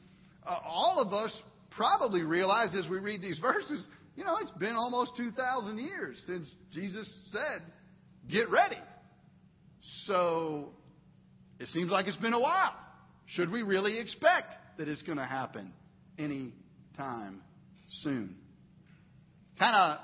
uh, 0.46 0.58
all 0.64 1.00
of 1.04 1.12
us 1.12 1.36
probably 1.70 2.22
realize 2.22 2.74
as 2.74 2.88
we 2.88 2.98
read 2.98 3.20
these 3.20 3.38
verses, 3.38 3.86
you 4.16 4.24
know, 4.24 4.36
it's 4.40 4.50
been 4.52 4.74
almost 4.74 5.12
2,000 5.16 5.78
years 5.78 6.20
since 6.26 6.46
Jesus 6.72 7.12
said, 7.30 7.62
get 8.30 8.50
ready. 8.50 8.80
So 10.06 10.70
it 11.60 11.68
seems 11.68 11.90
like 11.90 12.06
it's 12.06 12.16
been 12.16 12.32
a 12.32 12.40
while. 12.40 12.74
Should 13.26 13.50
we 13.50 13.62
really 13.62 13.98
expect 14.00 14.54
that 14.78 14.88
it's 14.88 15.02
going 15.02 15.18
to 15.18 15.24
happen 15.24 15.72
any 16.18 16.54
time 16.98 17.40
soon? 18.02 18.36
Kind 19.58 19.74
of 19.74 19.98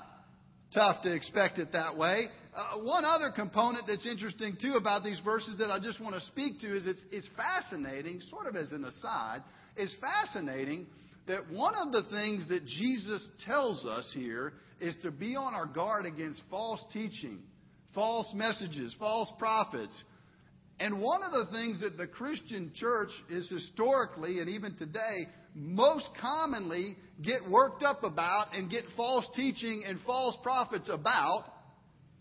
tough 0.73 1.03
to 1.03 1.13
expect 1.13 1.59
it 1.59 1.73
that 1.73 1.97
way. 1.97 2.27
Uh, 2.55 2.79
one 2.79 3.05
other 3.05 3.31
component 3.35 3.85
that's 3.85 4.07
interesting 4.07 4.57
too 4.59 4.73
about 4.73 5.03
these 5.03 5.19
verses 5.23 5.57
that 5.59 5.69
I 5.69 5.79
just 5.79 6.01
want 6.01 6.15
to 6.15 6.21
speak 6.21 6.61
to 6.61 6.75
is 6.75 6.87
it's, 6.87 6.99
it's 7.11 7.29
fascinating, 7.35 8.21
sort 8.29 8.47
of 8.47 8.55
as 8.55 8.71
an 8.71 8.85
aside, 8.85 9.43
it's 9.75 9.93
fascinating 9.99 10.87
that 11.27 11.51
one 11.51 11.75
of 11.75 11.91
the 11.91 12.03
things 12.09 12.47
that 12.49 12.65
Jesus 12.65 13.27
tells 13.45 13.85
us 13.85 14.09
here 14.13 14.53
is 14.79 14.95
to 15.01 15.11
be 15.11 15.35
on 15.35 15.53
our 15.53 15.65
guard 15.65 16.05
against 16.05 16.41
false 16.49 16.83
teaching, 16.93 17.39
false 17.93 18.31
messages, 18.33 18.95
false 18.99 19.31
prophets. 19.37 20.03
And 20.79 21.01
one 21.01 21.23
of 21.23 21.31
the 21.31 21.51
things 21.51 21.81
that 21.81 21.97
the 21.97 22.07
Christian 22.07 22.71
church 22.75 23.09
is 23.29 23.49
historically 23.49 24.39
and 24.39 24.49
even 24.49 24.75
today 24.75 25.27
most 25.55 26.07
commonly 26.21 26.97
get 27.23 27.49
worked 27.49 27.81
up 27.81 28.03
about 28.03 28.53
and 28.53 28.69
get 28.69 28.83
false 28.97 29.25
teaching 29.35 29.83
and 29.87 29.99
false 30.05 30.37
prophets 30.43 30.89
about 30.91 31.45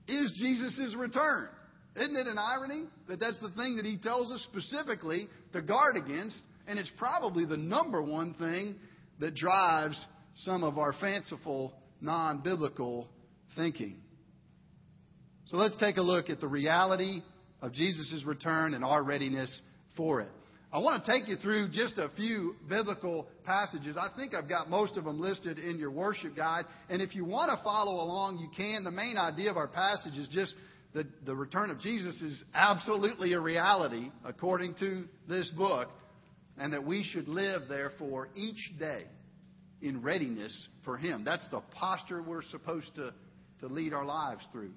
is 0.07 0.33
Jesus' 0.39 0.95
return. 0.97 1.49
Isn't 1.97 2.17
it 2.17 2.27
an 2.27 2.39
irony 2.39 2.85
that 3.09 3.21
that's 3.21 3.39
the 3.41 3.51
thing 3.51 3.77
that 3.77 3.85
he 3.85 3.99
tells 3.99 4.31
us 4.31 4.47
specifically 4.51 5.29
to 5.53 5.63
guard 5.63 5.97
against? 5.97 6.37
And 6.67 6.79
it's 6.79 6.91
probably 6.97 7.45
the 7.45 7.57
number 7.57 8.03
one 8.03 8.35
thing 8.35 8.77
that 9.21 9.35
drives 9.35 10.03
some 10.37 10.65
of 10.65 10.79
our 10.79 10.93
fanciful, 10.93 11.73
non 12.01 12.41
biblical 12.41 13.09
thinking. 13.57 13.97
So 15.47 15.57
let's 15.57 15.77
take 15.79 15.97
a 15.97 16.03
look 16.03 16.31
at 16.31 16.41
the 16.41 16.49
reality 16.49 17.23
of 17.61 17.73
Jesus' 17.73 18.23
return 18.25 18.75
and 18.75 18.85
our 18.85 19.05
readiness 19.05 19.61
for 19.97 20.21
it. 20.21 20.31
I 20.75 20.79
want 20.79 21.05
to 21.05 21.13
take 21.13 21.29
you 21.29 21.37
through 21.37 21.69
just 21.69 21.99
a 21.99 22.11
few 22.17 22.57
biblical 22.69 23.29
passages. 23.45 23.97
I 23.97 24.09
think 24.17 24.35
I've 24.35 24.49
got 24.49 24.69
most 24.69 24.97
of 24.97 25.05
them 25.05 25.21
listed 25.21 25.57
in 25.57 25.79
your 25.79 25.93
worship 25.93 26.35
guide. 26.35 26.65
And 26.91 27.01
if 27.01 27.15
you 27.15 27.25
want 27.25 27.57
to 27.57 27.63
follow 27.63 28.03
along, 28.03 28.39
you 28.39 28.49
can. 28.57 28.83
The 28.83 28.91
main 28.91 29.17
idea 29.17 29.53
of 29.53 29.57
our 29.57 29.69
passage 29.69 30.15
is 30.17 30.27
just 30.27 30.53
that 30.93 31.07
the 31.25 31.37
return 31.37 31.71
of 31.71 31.79
Jesus 31.79 32.21
is 32.21 32.43
absolutely 32.55 33.35
a 33.35 33.41
reality 33.41 34.11
according 34.25 34.75
to 34.81 35.05
this 35.29 35.49
book 35.57 35.91
and 36.59 36.73
that 36.73 36.85
we 36.85 37.05
should 37.05 37.29
live, 37.29 37.69
therefore, 37.69 38.31
each 38.35 38.73
day 38.77 39.05
in 39.81 40.03
readiness 40.03 40.69
for 40.85 40.97
Him. 40.97 41.23
That's 41.23 41.49
the 41.51 41.61
posture 41.71 42.21
we're 42.21 42.43
supposed 42.43 42.93
to, 42.97 43.15
to 43.61 43.69
lead 43.69 43.93
our 43.93 44.05
lives 44.05 44.45
through. 44.51 44.73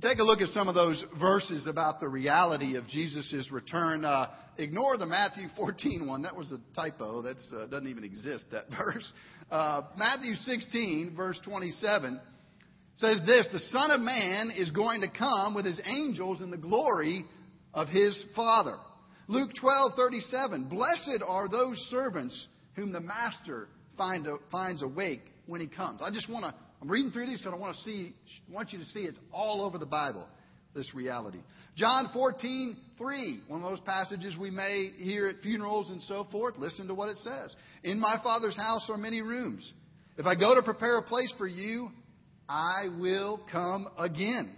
Take 0.00 0.20
a 0.20 0.22
look 0.22 0.40
at 0.40 0.48
some 0.48 0.68
of 0.68 0.74
those 0.74 1.04
verses 1.20 1.66
about 1.66 2.00
the 2.00 2.08
reality 2.08 2.76
of 2.76 2.88
Jesus' 2.88 3.48
return. 3.52 4.06
Uh, 4.06 4.28
ignore 4.56 4.96
the 4.96 5.04
Matthew 5.04 5.48
14 5.54 6.06
one. 6.06 6.22
That 6.22 6.34
was 6.34 6.50
a 6.50 6.58
typo. 6.74 7.20
That 7.20 7.36
uh, 7.54 7.66
doesn't 7.66 7.88
even 7.88 8.02
exist, 8.02 8.46
that 8.52 8.64
verse. 8.70 9.12
Uh, 9.50 9.82
Matthew 9.98 10.34
16, 10.34 11.14
verse 11.14 11.38
27, 11.44 12.18
says 12.96 13.20
this 13.26 13.46
The 13.52 13.58
Son 13.58 13.90
of 13.90 14.00
Man 14.00 14.50
is 14.56 14.70
going 14.70 15.02
to 15.02 15.08
come 15.10 15.54
with 15.54 15.66
his 15.66 15.80
angels 15.84 16.40
in 16.40 16.50
the 16.50 16.56
glory 16.56 17.26
of 17.74 17.88
his 17.88 18.24
Father. 18.34 18.76
Luke 19.28 19.50
12:37 19.62 20.70
Blessed 20.70 21.22
are 21.26 21.48
those 21.48 21.76
servants 21.90 22.46
whom 22.76 22.92
the 22.92 23.00
master 23.00 23.68
find, 23.98 24.26
finds 24.50 24.82
awake 24.82 25.22
when 25.46 25.60
he 25.60 25.66
comes. 25.66 26.00
I 26.02 26.10
just 26.10 26.30
want 26.30 26.46
to 26.46 26.54
I'm 26.82 26.90
reading 26.90 27.12
through 27.12 27.26
these 27.26 27.38
because 27.38 27.54
I 27.54 27.60
want 27.60 27.76
to 27.76 27.82
see 27.84 28.12
want 28.50 28.72
you 28.72 28.80
to 28.80 28.84
see 28.86 29.00
it's 29.00 29.18
all 29.32 29.62
over 29.62 29.78
the 29.78 29.86
Bible 29.86 30.26
this 30.74 30.92
reality. 30.94 31.38
John 31.76 32.08
14, 32.12 32.76
3, 32.98 33.40
one 33.46 33.62
of 33.62 33.70
those 33.70 33.80
passages 33.80 34.36
we 34.36 34.50
may 34.50 34.90
hear 34.98 35.28
at 35.28 35.36
funerals 35.42 35.90
and 35.90 36.02
so 36.02 36.24
forth. 36.32 36.56
Listen 36.58 36.88
to 36.88 36.94
what 36.94 37.08
it 37.08 37.18
says. 37.18 37.54
In 37.84 38.00
my 38.00 38.16
Father's 38.24 38.56
house 38.56 38.88
are 38.90 38.96
many 38.96 39.20
rooms. 39.20 39.72
If 40.18 40.26
I 40.26 40.34
go 40.34 40.56
to 40.56 40.62
prepare 40.62 40.98
a 40.98 41.02
place 41.02 41.32
for 41.38 41.46
you, 41.46 41.90
I 42.48 42.88
will 42.98 43.40
come 43.52 43.86
again 43.96 44.52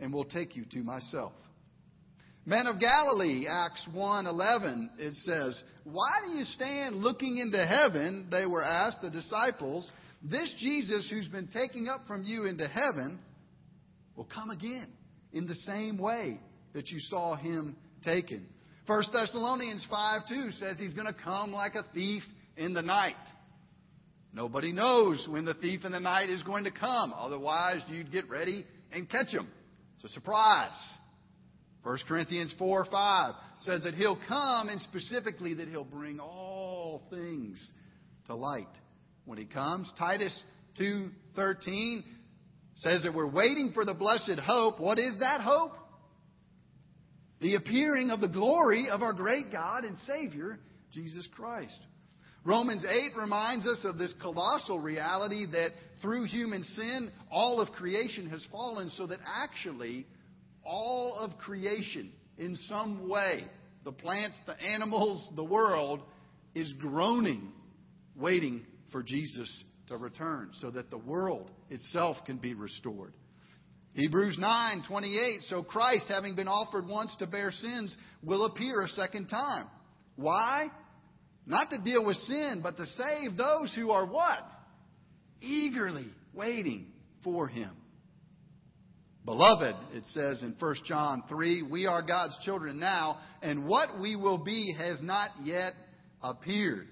and 0.00 0.12
will 0.12 0.24
take 0.24 0.56
you 0.56 0.64
to 0.72 0.78
myself. 0.78 1.32
Men 2.46 2.66
of 2.66 2.80
Galilee, 2.80 3.46
Acts 3.48 3.86
1:11, 3.94 4.90
it 4.98 5.14
says, 5.24 5.62
"Why 5.84 6.10
do 6.26 6.32
you 6.32 6.44
stand 6.46 6.96
looking 6.96 7.36
into 7.36 7.64
heaven?" 7.64 8.28
They 8.28 8.46
were 8.46 8.64
asked, 8.64 9.02
the 9.02 9.10
disciples. 9.10 9.88
"This 10.22 10.52
Jesus 10.58 11.08
who's 11.10 11.28
been 11.28 11.48
taken 11.48 11.88
up 11.88 12.06
from 12.06 12.22
you 12.24 12.46
into 12.46 12.68
heaven 12.68 13.18
will 14.16 14.26
come 14.26 14.50
again 14.50 14.88
in 15.32 15.46
the 15.46 15.54
same 15.54 15.98
way 15.98 16.40
that 16.72 16.88
you 16.88 17.00
saw 17.00 17.36
him 17.36 17.76
taken." 18.04 18.46
1 18.86 19.02
Thessalonians 19.12 19.84
5 19.88 20.28
2 20.28 20.52
says 20.52 20.78
he's 20.78 20.94
going 20.94 21.06
to 21.06 21.22
come 21.24 21.52
like 21.52 21.74
a 21.74 21.84
thief 21.94 22.22
in 22.56 22.74
the 22.74 22.82
night. 22.82 23.14
Nobody 24.32 24.72
knows 24.72 25.26
when 25.28 25.44
the 25.44 25.54
thief 25.54 25.84
in 25.84 25.92
the 25.92 26.00
night 26.00 26.30
is 26.30 26.42
going 26.42 26.64
to 26.64 26.70
come. 26.70 27.12
Otherwise, 27.16 27.82
you'd 27.88 28.12
get 28.12 28.28
ready 28.28 28.64
and 28.92 29.08
catch 29.08 29.28
him. 29.28 29.48
It's 29.96 30.04
a 30.04 30.08
surprise. 30.14 30.76
1 31.82 31.98
Corinthians 32.06 32.54
4 32.58 32.84
5 32.84 33.34
says 33.60 33.82
that 33.84 33.94
he'll 33.94 34.18
come 34.28 34.68
and 34.68 34.80
specifically 34.82 35.54
that 35.54 35.68
he'll 35.68 35.84
bring 35.84 36.20
all 36.20 37.02
things 37.10 37.72
to 38.26 38.34
light. 38.34 38.66
When 39.30 39.38
he 39.38 39.44
comes, 39.44 39.88
Titus 39.96 40.42
2:13 40.76 42.02
says 42.78 43.04
that 43.04 43.14
we're 43.14 43.30
waiting 43.30 43.70
for 43.72 43.84
the 43.84 43.94
blessed 43.94 44.40
hope. 44.40 44.80
What 44.80 44.98
is 44.98 45.18
that 45.20 45.40
hope? 45.40 45.70
The 47.38 47.54
appearing 47.54 48.10
of 48.10 48.20
the 48.20 48.26
glory 48.26 48.88
of 48.90 49.02
our 49.02 49.12
great 49.12 49.52
God 49.52 49.84
and 49.84 49.96
Savior, 49.98 50.58
Jesus 50.92 51.28
Christ. 51.28 51.78
Romans 52.44 52.84
8 52.84 53.12
reminds 53.16 53.68
us 53.68 53.84
of 53.84 53.98
this 53.98 54.12
colossal 54.14 54.80
reality 54.80 55.46
that 55.46 55.74
through 56.02 56.24
human 56.24 56.64
sin, 56.64 57.12
all 57.30 57.60
of 57.60 57.70
creation 57.70 58.28
has 58.30 58.44
fallen, 58.50 58.90
so 58.90 59.06
that 59.06 59.20
actually 59.24 60.08
all 60.64 61.14
of 61.14 61.38
creation, 61.38 62.10
in 62.36 62.56
some 62.66 63.08
way, 63.08 63.44
the 63.84 63.92
plants, 63.92 64.40
the 64.46 64.60
animals, 64.60 65.30
the 65.36 65.44
world, 65.44 66.00
is 66.52 66.72
groaning, 66.80 67.52
waiting 68.16 68.66
for 68.92 69.02
Jesus 69.02 69.64
to 69.88 69.96
return, 69.96 70.50
so 70.60 70.70
that 70.70 70.90
the 70.90 70.98
world 70.98 71.50
itself 71.68 72.16
can 72.24 72.38
be 72.38 72.54
restored. 72.54 73.12
Hebrews 73.94 74.38
9:28 74.38 75.42
So 75.48 75.62
Christ 75.62 76.06
having 76.08 76.36
been 76.36 76.48
offered 76.48 76.86
once 76.86 77.14
to 77.16 77.26
bear 77.26 77.50
sins 77.50 77.96
will 78.22 78.44
appear 78.44 78.82
a 78.82 78.88
second 78.88 79.26
time. 79.26 79.66
Why? 80.16 80.68
Not 81.46 81.70
to 81.70 81.78
deal 81.78 82.04
with 82.04 82.16
sin, 82.18 82.60
but 82.62 82.76
to 82.76 82.86
save 82.86 83.36
those 83.36 83.74
who 83.74 83.90
are 83.90 84.06
what? 84.06 84.38
Eagerly 85.40 86.08
waiting 86.32 86.86
for 87.24 87.48
him. 87.48 87.76
Beloved, 89.24 89.74
it 89.92 90.06
says 90.06 90.42
in 90.42 90.54
1 90.58 90.74
John 90.86 91.22
3, 91.28 91.62
we 91.62 91.86
are 91.86 92.02
God's 92.02 92.36
children 92.42 92.78
now, 92.78 93.18
and 93.42 93.66
what 93.66 94.00
we 94.00 94.16
will 94.16 94.38
be 94.38 94.74
has 94.78 95.02
not 95.02 95.30
yet 95.42 95.74
appeared. 96.22 96.88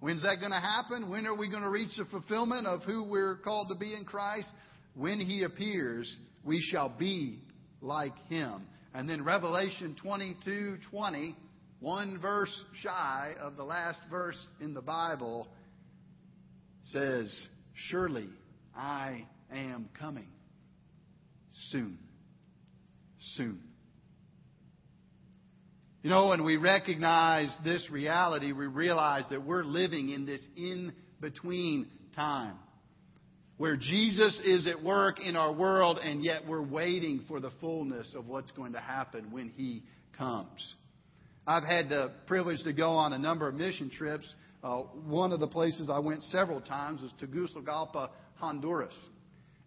When's 0.00 0.22
that 0.22 0.40
going 0.40 0.52
to 0.52 0.60
happen? 0.60 1.10
When 1.10 1.26
are 1.26 1.36
we 1.36 1.48
going 1.48 1.62
to 1.62 1.70
reach 1.70 1.96
the 1.96 2.06
fulfillment 2.06 2.66
of 2.66 2.82
who 2.82 3.04
we're 3.04 3.36
called 3.36 3.68
to 3.68 3.74
be 3.74 3.94
in 3.94 4.04
Christ? 4.04 4.48
When 4.94 5.20
He 5.20 5.44
appears, 5.44 6.14
we 6.44 6.60
shall 6.60 6.88
be 6.88 7.38
like 7.80 8.16
Him. 8.28 8.66
And 8.94 9.08
then 9.08 9.24
Revelation 9.24 9.94
22 10.02 10.78
20 10.90 11.36
one 11.80 12.18
verse 12.20 12.54
shy 12.82 13.34
of 13.40 13.56
the 13.56 13.64
last 13.64 13.98
verse 14.10 14.38
in 14.60 14.74
the 14.74 14.82
Bible, 14.82 15.48
says, 16.92 17.48
Surely 17.74 18.28
I 18.76 19.26
am 19.50 19.88
coming 19.98 20.28
soon. 21.70 21.98
Soon. 23.34 23.69
You 26.02 26.08
know, 26.08 26.28
when 26.28 26.46
we 26.46 26.56
recognize 26.56 27.54
this 27.62 27.86
reality, 27.90 28.52
we 28.52 28.66
realize 28.66 29.24
that 29.30 29.44
we're 29.44 29.64
living 29.64 30.08
in 30.08 30.24
this 30.24 30.40
in 30.56 30.94
between 31.20 31.88
time 32.16 32.56
where 33.58 33.76
Jesus 33.76 34.40
is 34.42 34.66
at 34.66 34.82
work 34.82 35.20
in 35.20 35.36
our 35.36 35.52
world, 35.52 35.98
and 36.02 36.24
yet 36.24 36.46
we're 36.48 36.62
waiting 36.62 37.22
for 37.28 37.40
the 37.40 37.50
fullness 37.60 38.14
of 38.14 38.26
what's 38.26 38.50
going 38.52 38.72
to 38.72 38.80
happen 38.80 39.30
when 39.30 39.50
He 39.50 39.82
comes. 40.16 40.74
I've 41.46 41.64
had 41.64 41.90
the 41.90 42.12
privilege 42.26 42.62
to 42.64 42.72
go 42.72 42.92
on 42.92 43.12
a 43.12 43.18
number 43.18 43.46
of 43.46 43.54
mission 43.54 43.90
trips. 43.90 44.24
Uh, 44.64 44.78
one 45.06 45.32
of 45.32 45.40
the 45.40 45.48
places 45.48 45.90
I 45.92 45.98
went 45.98 46.22
several 46.24 46.62
times 46.62 47.02
was 47.02 47.12
Tegucigalpa, 47.20 48.08
Honduras. 48.36 48.94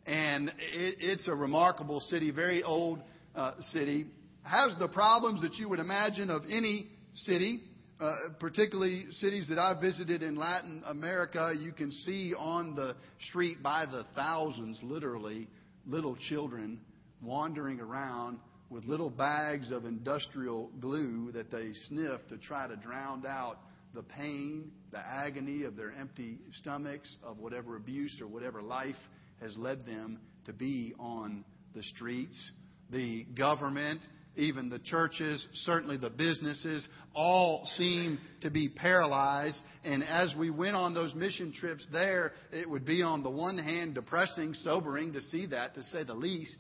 And 0.08 0.50
it, 0.50 0.96
it's 1.00 1.28
a 1.28 1.36
remarkable 1.36 2.00
city, 2.00 2.32
very 2.32 2.64
old 2.64 3.00
uh, 3.36 3.52
city. 3.60 4.08
Has 4.44 4.76
the 4.78 4.88
problems 4.88 5.42
that 5.42 5.56
you 5.56 5.70
would 5.70 5.80
imagine 5.80 6.30
of 6.30 6.44
any 6.50 6.88
city, 7.14 7.62
uh, 8.00 8.14
particularly 8.40 9.06
cities 9.12 9.48
that 9.50 9.58
I've 9.58 9.80
visited 9.80 10.22
in 10.22 10.36
Latin 10.36 10.84
America. 10.86 11.54
You 11.58 11.72
can 11.72 11.92
see 11.92 12.34
on 12.38 12.76
the 12.76 12.96
street 13.30 13.64
by 13.64 13.86
the 13.86 14.06
thousands, 14.16 14.80
literally, 14.84 15.48
little 15.86 16.16
children 16.30 16.82
wandering 17.22 17.80
around 17.80 18.40
with 18.70 18.86
little 18.86 19.10
bags 19.10 19.72
of 19.72 19.86
industrial 19.86 20.70
glue 20.80 21.32
that 21.32 21.52
they 21.52 21.72
sniff 21.88 22.20
to 22.30 22.38
try 22.38 22.68
to 22.68 22.76
drown 22.76 23.24
out 23.26 23.60
the 23.94 24.04
pain, 24.04 24.72
the 24.92 25.00
agony 25.00 25.64
of 25.64 25.76
their 25.76 25.94
empty 25.94 26.40
stomachs, 26.60 27.16
of 27.24 27.38
whatever 27.38 27.76
abuse 27.76 28.20
or 28.20 28.28
whatever 28.28 28.62
life 28.62 28.96
has 29.40 29.56
led 29.58 29.86
them 29.86 30.20
to 30.46 30.54
be 30.54 30.94
on 31.00 31.46
the 31.76 31.84
streets. 31.84 32.52
The 32.90 33.26
government, 33.36 34.02
even 34.36 34.70
the 34.70 34.80
churches, 34.80 35.46
certainly 35.54 35.98
the 35.98 36.10
businesses, 36.10 36.88
all 37.14 37.64
seem 37.78 38.20
to 38.42 38.50
be 38.50 38.68
paralyzed. 38.68 39.58
And 39.84 40.04
as 40.04 40.34
we 40.36 40.50
went 40.50 40.76
on 40.76 40.94
those 40.94 41.14
mission 41.14 41.54
trips 41.54 41.88
there, 41.92 42.34
it 42.52 42.70
would 42.70 42.86
be 42.86 43.02
on 43.04 43.22
the 43.22 43.30
one 43.30 43.58
hand 43.58 43.96
depressing, 43.96 44.56
sobering 44.64 45.14
to 45.14 45.22
see 45.22 45.46
that, 45.48 45.76
to 45.76 45.84
say 45.84 46.04
the 46.04 46.16
least. 46.16 46.58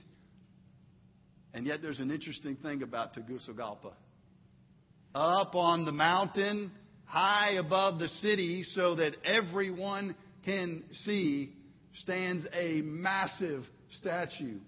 And 1.54 1.66
yet 1.66 1.82
there's 1.82 2.00
an 2.00 2.12
interesting 2.12 2.56
thing 2.58 2.84
about 2.84 3.14
Tegucigalpa. 3.14 3.94
Up 5.16 5.56
on 5.56 5.86
the 5.86 5.92
mountain, 5.92 6.72
high 7.06 7.54
above 7.54 8.00
the 8.00 8.08
city, 8.08 8.64
so 8.74 8.96
that 8.96 9.14
everyone 9.24 10.16
can 10.46 10.84
see, 11.06 11.54
stands 12.02 12.46
a 12.54 12.82
massive 12.82 13.64
statue 14.00 14.60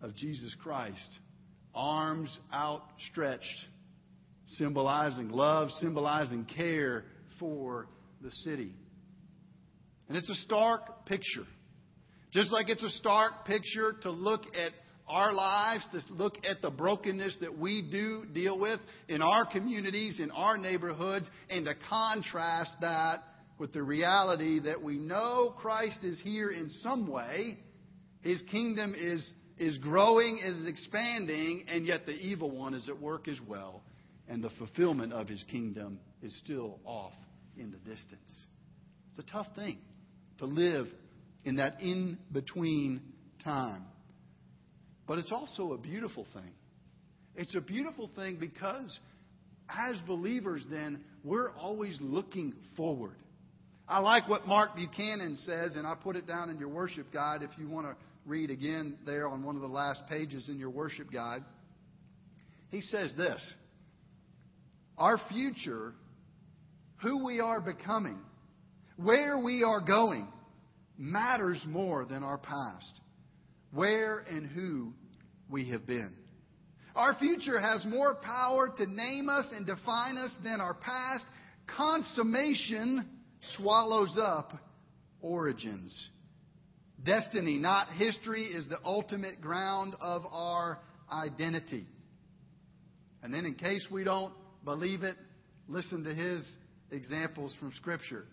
of 0.00 0.14
Jesus 0.14 0.54
Christ, 0.62 1.18
arms 1.74 2.36
outstretched, 2.52 3.66
symbolizing 4.56 5.28
love, 5.28 5.70
symbolizing 5.78 6.44
care 6.44 7.04
for 7.38 7.86
the 8.22 8.30
city. 8.30 8.72
And 10.08 10.16
it's 10.16 10.28
a 10.28 10.34
stark 10.34 11.06
picture. 11.06 11.46
Just 12.32 12.52
like 12.52 12.68
it's 12.68 12.82
a 12.82 12.90
stark 12.90 13.44
picture 13.44 13.94
to 14.02 14.10
look 14.10 14.42
at 14.54 14.72
our 15.08 15.32
lives, 15.32 15.84
to 15.92 16.14
look 16.14 16.36
at 16.48 16.62
the 16.62 16.70
brokenness 16.70 17.38
that 17.40 17.58
we 17.58 17.82
do 17.90 18.24
deal 18.32 18.58
with 18.58 18.78
in 19.08 19.22
our 19.22 19.44
communities, 19.44 20.20
in 20.20 20.30
our 20.30 20.56
neighborhoods, 20.56 21.28
and 21.48 21.64
to 21.64 21.74
contrast 21.88 22.72
that 22.80 23.18
with 23.58 23.72
the 23.72 23.82
reality 23.82 24.60
that 24.60 24.80
we 24.80 24.96
know 24.96 25.54
Christ 25.58 26.04
is 26.04 26.20
here 26.22 26.50
in 26.50 26.70
some 26.82 27.06
way. 27.08 27.58
His 28.22 28.42
kingdom 28.50 28.94
is, 28.96 29.28
is 29.60 29.76
growing, 29.78 30.40
is 30.42 30.66
expanding, 30.66 31.66
and 31.68 31.86
yet 31.86 32.06
the 32.06 32.12
evil 32.12 32.50
one 32.50 32.74
is 32.74 32.88
at 32.88 32.98
work 33.00 33.28
as 33.28 33.38
well. 33.46 33.82
And 34.26 34.42
the 34.42 34.50
fulfillment 34.58 35.12
of 35.12 35.28
his 35.28 35.44
kingdom 35.50 36.00
is 36.22 36.34
still 36.42 36.80
off 36.84 37.12
in 37.56 37.70
the 37.70 37.76
distance. 37.78 38.46
It's 39.10 39.28
a 39.28 39.30
tough 39.30 39.48
thing 39.54 39.78
to 40.38 40.46
live 40.46 40.86
in 41.44 41.56
that 41.56 41.80
in 41.80 42.18
between 42.32 43.02
time. 43.44 43.84
But 45.06 45.18
it's 45.18 45.30
also 45.30 45.74
a 45.74 45.78
beautiful 45.78 46.26
thing. 46.32 46.52
It's 47.36 47.54
a 47.54 47.60
beautiful 47.60 48.10
thing 48.16 48.38
because 48.40 48.98
as 49.68 49.96
believers, 50.06 50.64
then, 50.70 51.04
we're 51.22 51.50
always 51.50 51.98
looking 52.00 52.54
forward. 52.76 53.16
I 53.88 53.98
like 53.98 54.28
what 54.28 54.46
Mark 54.46 54.76
Buchanan 54.76 55.36
says, 55.44 55.76
and 55.76 55.86
I 55.86 55.94
put 56.00 56.16
it 56.16 56.26
down 56.26 56.48
in 56.48 56.58
your 56.58 56.68
worship 56.68 57.12
guide 57.12 57.42
if 57.42 57.50
you 57.58 57.68
want 57.68 57.86
to 57.86 57.96
read 58.26 58.50
again 58.50 58.98
there 59.06 59.28
on 59.28 59.44
one 59.44 59.56
of 59.56 59.62
the 59.62 59.68
last 59.68 60.02
pages 60.08 60.48
in 60.48 60.58
your 60.58 60.70
worship 60.70 61.12
guide. 61.12 61.44
He 62.70 62.82
says 62.82 63.12
this 63.16 63.54
Our 64.98 65.18
future, 65.28 65.94
who 67.02 67.24
we 67.24 67.40
are 67.40 67.60
becoming, 67.60 68.18
where 68.96 69.38
we 69.38 69.64
are 69.64 69.80
going, 69.80 70.28
matters 70.98 71.60
more 71.66 72.04
than 72.04 72.22
our 72.22 72.38
past. 72.38 73.00
Where 73.72 74.18
and 74.18 74.50
who 74.50 74.92
we 75.48 75.70
have 75.70 75.86
been. 75.86 76.12
Our 76.96 77.14
future 77.14 77.60
has 77.60 77.84
more 77.86 78.16
power 78.22 78.68
to 78.76 78.86
name 78.86 79.28
us 79.28 79.46
and 79.52 79.64
define 79.64 80.16
us 80.16 80.32
than 80.42 80.60
our 80.60 80.74
past. 80.74 81.24
Consummation 81.76 83.08
swallows 83.56 84.18
up 84.20 84.52
origins. 85.22 86.10
Destiny, 87.04 87.56
not 87.56 87.88
history, 87.92 88.42
is 88.44 88.68
the 88.68 88.78
ultimate 88.84 89.40
ground 89.40 89.94
of 90.00 90.22
our 90.30 90.78
identity. 91.10 91.86
And 93.22 93.32
then, 93.32 93.46
in 93.46 93.54
case 93.54 93.86
we 93.90 94.04
don't 94.04 94.34
believe 94.64 95.02
it, 95.02 95.16
listen 95.68 96.04
to 96.04 96.14
his 96.14 96.46
examples 96.90 97.54
from 97.58 97.72
Scripture. 97.76 98.24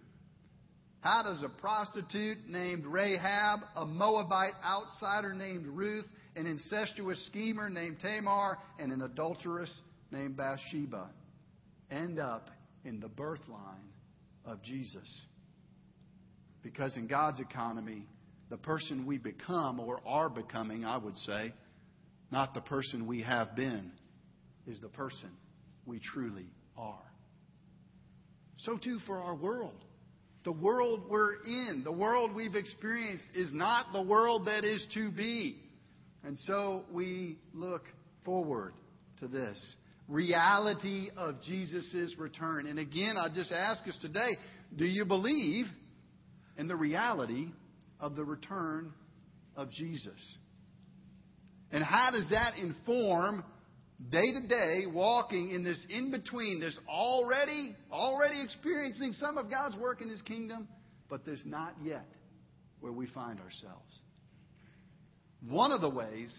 How 1.01 1.23
does 1.23 1.43
a 1.43 1.49
prostitute 1.49 2.39
named 2.47 2.86
Rahab, 2.86 3.60
a 3.75 3.86
Moabite 3.86 4.56
outsider 4.65 5.34
named 5.34 5.67
Ruth, 5.67 6.06
an 6.36 6.45
incestuous 6.45 7.23
schemer 7.27 7.69
named 7.69 7.97
Tamar, 8.01 8.58
and 8.80 8.91
an 8.91 9.01
adulteress 9.01 9.73
named 10.12 10.36
Bathsheba 10.36 11.10
end 11.89 12.19
up 12.19 12.49
in 12.84 12.99
the 12.99 13.08
birth 13.08 13.47
line 13.47 13.91
of 14.45 14.62
Jesus. 14.63 15.21
Because 16.63 16.97
in 16.97 17.08
God's 17.08 17.39
economy, 17.39 18.06
the 18.50 18.58
person 18.58 19.06
we 19.06 19.18
become 19.18 19.80
or 19.80 20.00
are 20.06 20.30
becoming, 20.30 20.86
I 20.86 20.98
would 20.98 21.18
say, 21.18 21.54
not 22.32 22.54
the 22.54 22.62
person 22.62 23.08
we 23.08 23.22
have 23.24 23.56
been, 23.56 23.92
is 24.66 24.80
the 24.80 24.90
person 24.90 25.30
we 25.86 26.00
truly 26.00 26.48
are. 26.78 27.00
So 28.58 28.78
too 28.78 29.00
for 29.06 29.18
our 29.18 29.36
world. 29.36 29.84
The 30.44 30.52
world 30.52 31.04
we're 31.10 31.44
in, 31.46 31.82
the 31.84 31.92
world 31.92 32.34
we've 32.34 32.56
experienced, 32.56 33.26
is 33.36 33.50
not 33.54 33.88
the 33.92 34.02
world 34.02 34.46
that 34.46 34.64
is 34.64 34.86
to 34.94 35.12
be. 35.12 35.58
And 36.24 36.38
so 36.40 36.84
we 36.92 37.38
look 37.54 37.84
forward 38.24 38.74
to 39.20 39.28
this 39.28 39.62
reality 40.08 41.10
of 41.18 41.42
Jesus' 41.42 42.16
return. 42.18 42.68
And 42.68 42.80
again, 42.80 43.16
I 43.18 43.28
just 43.34 43.52
ask 43.52 43.86
us 43.88 43.98
today 44.02 44.38
do 44.76 44.86
you 44.86 45.06
believe 45.06 45.66
in 46.58 46.68
the 46.68 46.76
reality 46.76 47.48
of 48.00 48.16
the 48.16 48.24
return 48.24 48.94
of 49.56 49.72
Jesus? 49.72 50.38
And 51.72 51.84
how 51.84 52.12
does 52.12 52.30
that 52.30 52.58
inform 52.58 53.44
day 54.10 54.32
to 54.34 54.48
day 54.48 54.84
walking 54.94 55.52
in 55.52 55.64
this 55.64 55.84
in 55.90 56.12
between, 56.12 56.60
this 56.60 56.78
already, 56.88 57.76
already 57.92 58.42
experiencing 58.44 59.14
some 59.14 59.38
of 59.38 59.50
God's 59.50 59.76
work 59.76 60.02
in 60.02 60.10
His 60.10 60.22
kingdom, 60.22 60.68
but 61.10 61.26
there's 61.26 61.42
not 61.46 61.74
yet 61.84 62.06
where 62.80 62.94
we 62.94 63.08
find 63.08 63.40
ourselves? 63.40 64.00
One 65.48 65.72
of 65.72 65.82
the 65.82 65.90
ways 65.90 66.36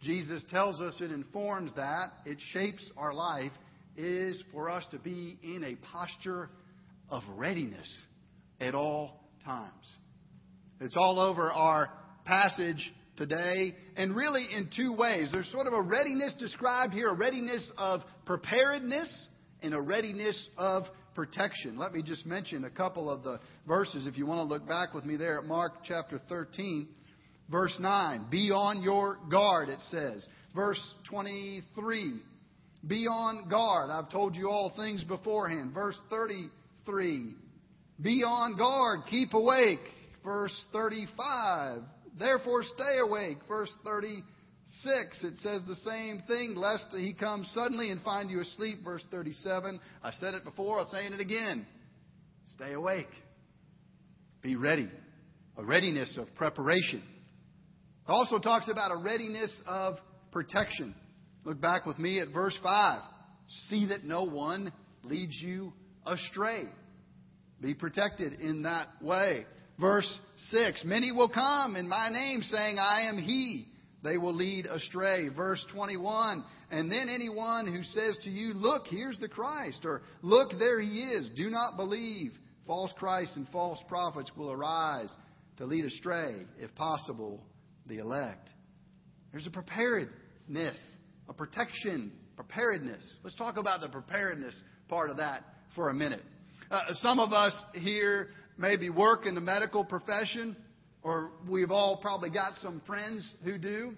Jesus 0.00 0.42
tells 0.50 0.80
us 0.80 1.00
it 1.00 1.10
informs 1.10 1.74
that, 1.74 2.08
it 2.26 2.38
shapes 2.52 2.88
our 2.96 3.14
life, 3.14 3.52
is 3.96 4.42
for 4.52 4.70
us 4.70 4.84
to 4.90 4.98
be 4.98 5.38
in 5.42 5.64
a 5.64 5.76
posture 5.86 6.50
of 7.08 7.22
readiness 7.36 7.88
at 8.60 8.74
all 8.74 9.20
times. 9.44 9.86
It's 10.80 10.96
all 10.96 11.20
over 11.20 11.50
our 11.52 11.90
passage 12.24 12.92
today, 13.16 13.74
and 13.96 14.14
really 14.14 14.44
in 14.50 14.70
two 14.76 14.92
ways. 14.92 15.28
There's 15.32 15.50
sort 15.52 15.66
of 15.66 15.72
a 15.72 15.82
readiness 15.82 16.34
described 16.38 16.92
here, 16.92 17.10
a 17.10 17.16
readiness 17.16 17.70
of 17.78 18.00
preparedness 18.26 19.28
and 19.62 19.72
a 19.72 19.80
readiness 19.80 20.48
of 20.58 20.84
protection. 21.14 21.78
Let 21.78 21.92
me 21.92 22.02
just 22.02 22.26
mention 22.26 22.64
a 22.64 22.70
couple 22.70 23.08
of 23.08 23.22
the 23.22 23.38
verses 23.68 24.06
if 24.06 24.18
you 24.18 24.26
want 24.26 24.46
to 24.46 24.52
look 24.52 24.66
back 24.66 24.94
with 24.94 25.04
me 25.04 25.16
there 25.16 25.38
at 25.38 25.44
Mark 25.44 25.84
chapter 25.84 26.20
13. 26.28 26.88
Verse 27.50 27.76
9, 27.78 28.26
be 28.30 28.50
on 28.50 28.82
your 28.82 29.18
guard, 29.30 29.68
it 29.68 29.80
says. 29.90 30.26
Verse 30.54 30.80
23, 31.10 32.20
be 32.86 33.06
on 33.06 33.48
guard. 33.48 33.90
I've 33.90 34.10
told 34.10 34.34
you 34.34 34.48
all 34.48 34.72
things 34.76 35.04
beforehand. 35.04 35.72
Verse 35.74 35.96
33, 36.10 37.34
be 38.00 38.22
on 38.22 38.56
guard, 38.56 39.00
keep 39.10 39.34
awake. 39.34 39.78
Verse 40.24 40.66
35, 40.72 41.82
therefore 42.18 42.62
stay 42.62 42.98
awake. 43.02 43.36
Verse 43.46 43.70
36, 43.84 44.24
it 45.22 45.36
says 45.38 45.62
the 45.66 45.76
same 45.76 46.22
thing, 46.26 46.54
lest 46.56 46.86
he 46.92 47.12
come 47.12 47.44
suddenly 47.52 47.90
and 47.90 48.00
find 48.02 48.30
you 48.30 48.40
asleep. 48.40 48.78
Verse 48.82 49.06
37, 49.10 49.78
I 50.02 50.10
said 50.12 50.32
it 50.32 50.44
before, 50.44 50.80
I'm 50.80 50.86
saying 50.90 51.12
it 51.12 51.20
again. 51.20 51.66
Stay 52.54 52.72
awake. 52.72 53.10
Be 54.40 54.56
ready. 54.56 54.88
A 55.56 55.64
readiness 55.64 56.16
of 56.18 56.34
preparation. 56.34 57.02
It 58.08 58.10
also 58.10 58.38
talks 58.38 58.68
about 58.68 58.90
a 58.92 58.96
readiness 58.96 59.52
of 59.66 59.96
protection. 60.32 60.94
Look 61.44 61.60
back 61.60 61.84
with 61.84 61.98
me 61.98 62.20
at 62.20 62.28
verse 62.32 62.58
5. 62.62 63.02
See 63.68 63.86
that 63.88 64.04
no 64.04 64.24
one 64.24 64.72
leads 65.02 65.34
you 65.40 65.72
astray. 66.06 66.64
Be 67.60 67.74
protected 67.74 68.40
in 68.40 68.62
that 68.62 68.88
way. 69.02 69.46
Verse 69.80 70.18
6 70.50 70.84
Many 70.84 71.12
will 71.12 71.28
come 71.28 71.76
in 71.76 71.88
my 71.88 72.08
name, 72.10 72.42
saying, 72.42 72.78
I 72.78 73.08
am 73.08 73.18
he. 73.18 73.66
They 74.02 74.18
will 74.18 74.34
lead 74.34 74.66
astray. 74.66 75.28
Verse 75.28 75.64
21 75.72 76.44
And 76.70 76.90
then 76.90 77.08
anyone 77.12 77.66
who 77.66 77.82
says 77.82 78.18
to 78.24 78.30
you, 78.30 78.54
Look, 78.54 78.86
here's 78.88 79.18
the 79.18 79.28
Christ, 79.28 79.84
or 79.84 80.02
Look, 80.22 80.50
there 80.58 80.80
he 80.80 81.00
is, 81.00 81.30
do 81.36 81.50
not 81.50 81.76
believe. 81.76 82.32
False 82.66 82.92
Christs 82.96 83.36
and 83.36 83.46
false 83.48 83.78
prophets 83.88 84.30
will 84.36 84.50
arise 84.50 85.14
to 85.58 85.66
lead 85.66 85.84
astray, 85.84 86.46
if 86.58 86.74
possible, 86.74 87.42
the 87.86 87.98
elect. 87.98 88.48
There's 89.32 89.46
a 89.46 89.50
preparedness, 89.50 90.76
a 91.28 91.32
protection, 91.34 92.12
preparedness. 92.36 93.16
Let's 93.22 93.36
talk 93.36 93.58
about 93.58 93.80
the 93.80 93.88
preparedness 93.88 94.54
part 94.88 95.10
of 95.10 95.18
that 95.18 95.42
for 95.74 95.90
a 95.90 95.94
minute. 95.94 96.22
Uh, 96.70 96.80
some 96.94 97.18
of 97.18 97.32
us 97.32 97.54
here 97.74 98.28
maybe 98.56 98.90
work 98.90 99.26
in 99.26 99.34
the 99.34 99.40
medical 99.40 99.84
profession, 99.84 100.56
or 101.02 101.30
we've 101.48 101.70
all 101.70 101.98
probably 102.00 102.30
got 102.30 102.54
some 102.62 102.80
friends 102.86 103.28
who 103.44 103.58
do. 103.58 103.94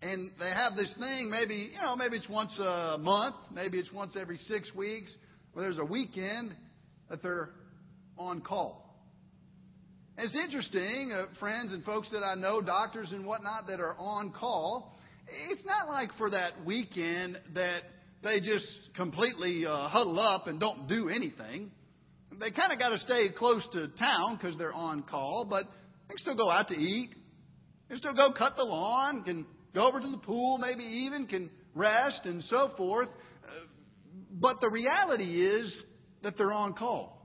And 0.00 0.30
they 0.38 0.50
have 0.50 0.76
this 0.76 0.94
thing, 0.98 1.28
maybe, 1.30 1.70
you 1.72 1.80
know, 1.80 1.96
maybe 1.96 2.16
it's 2.16 2.28
once 2.28 2.56
a 2.60 2.98
month, 3.00 3.34
maybe 3.52 3.78
it's 3.78 3.92
once 3.92 4.16
every 4.16 4.38
six 4.38 4.72
weeks, 4.74 5.14
where 5.52 5.64
there's 5.64 5.78
a 5.78 5.84
weekend 5.84 6.54
that 7.10 7.22
they're 7.22 7.50
on 8.16 8.40
call. 8.40 8.84
It's 10.16 10.36
interesting, 10.36 11.12
uh, 11.12 11.26
friends 11.38 11.72
and 11.72 11.84
folks 11.84 12.10
that 12.10 12.22
I 12.22 12.34
know, 12.34 12.60
doctors 12.60 13.12
and 13.12 13.26
whatnot, 13.26 13.66
that 13.68 13.80
are 13.80 13.96
on 13.98 14.32
call. 14.32 14.98
It's 15.50 15.64
not 15.64 15.88
like 15.88 16.10
for 16.16 16.30
that 16.30 16.64
weekend 16.64 17.38
that 17.54 17.82
they 18.22 18.40
just 18.40 18.66
completely 18.96 19.64
uh, 19.66 19.88
huddle 19.88 20.18
up 20.18 20.46
and 20.46 20.58
don't 20.58 20.88
do 20.88 21.08
anything. 21.08 21.70
They 22.32 22.50
kind 22.50 22.72
of 22.72 22.78
got 22.78 22.90
to 22.90 22.98
stay 22.98 23.28
close 23.36 23.66
to 23.72 23.88
town 23.88 24.36
because 24.36 24.56
they're 24.58 24.72
on 24.72 25.02
call, 25.02 25.46
but 25.48 25.64
they 25.64 26.14
can 26.14 26.18
still 26.18 26.36
go 26.36 26.50
out 26.50 26.68
to 26.68 26.74
eat. 26.74 27.10
They 27.88 27.94
can 27.94 27.98
still 27.98 28.14
go 28.14 28.32
cut 28.36 28.54
the 28.56 28.64
lawn, 28.64 29.24
can 29.24 29.46
go 29.74 29.88
over 29.88 30.00
to 30.00 30.08
the 30.08 30.18
pool, 30.18 30.58
maybe 30.58 30.84
even 30.84 31.26
can 31.26 31.50
rest 31.74 32.22
and 32.24 32.42
so 32.44 32.70
forth. 32.76 33.08
Uh, 33.44 33.50
but 34.32 34.60
the 34.60 34.70
reality 34.70 35.42
is 35.42 35.82
that 36.22 36.36
they're 36.36 36.52
on 36.52 36.74
call. 36.74 37.18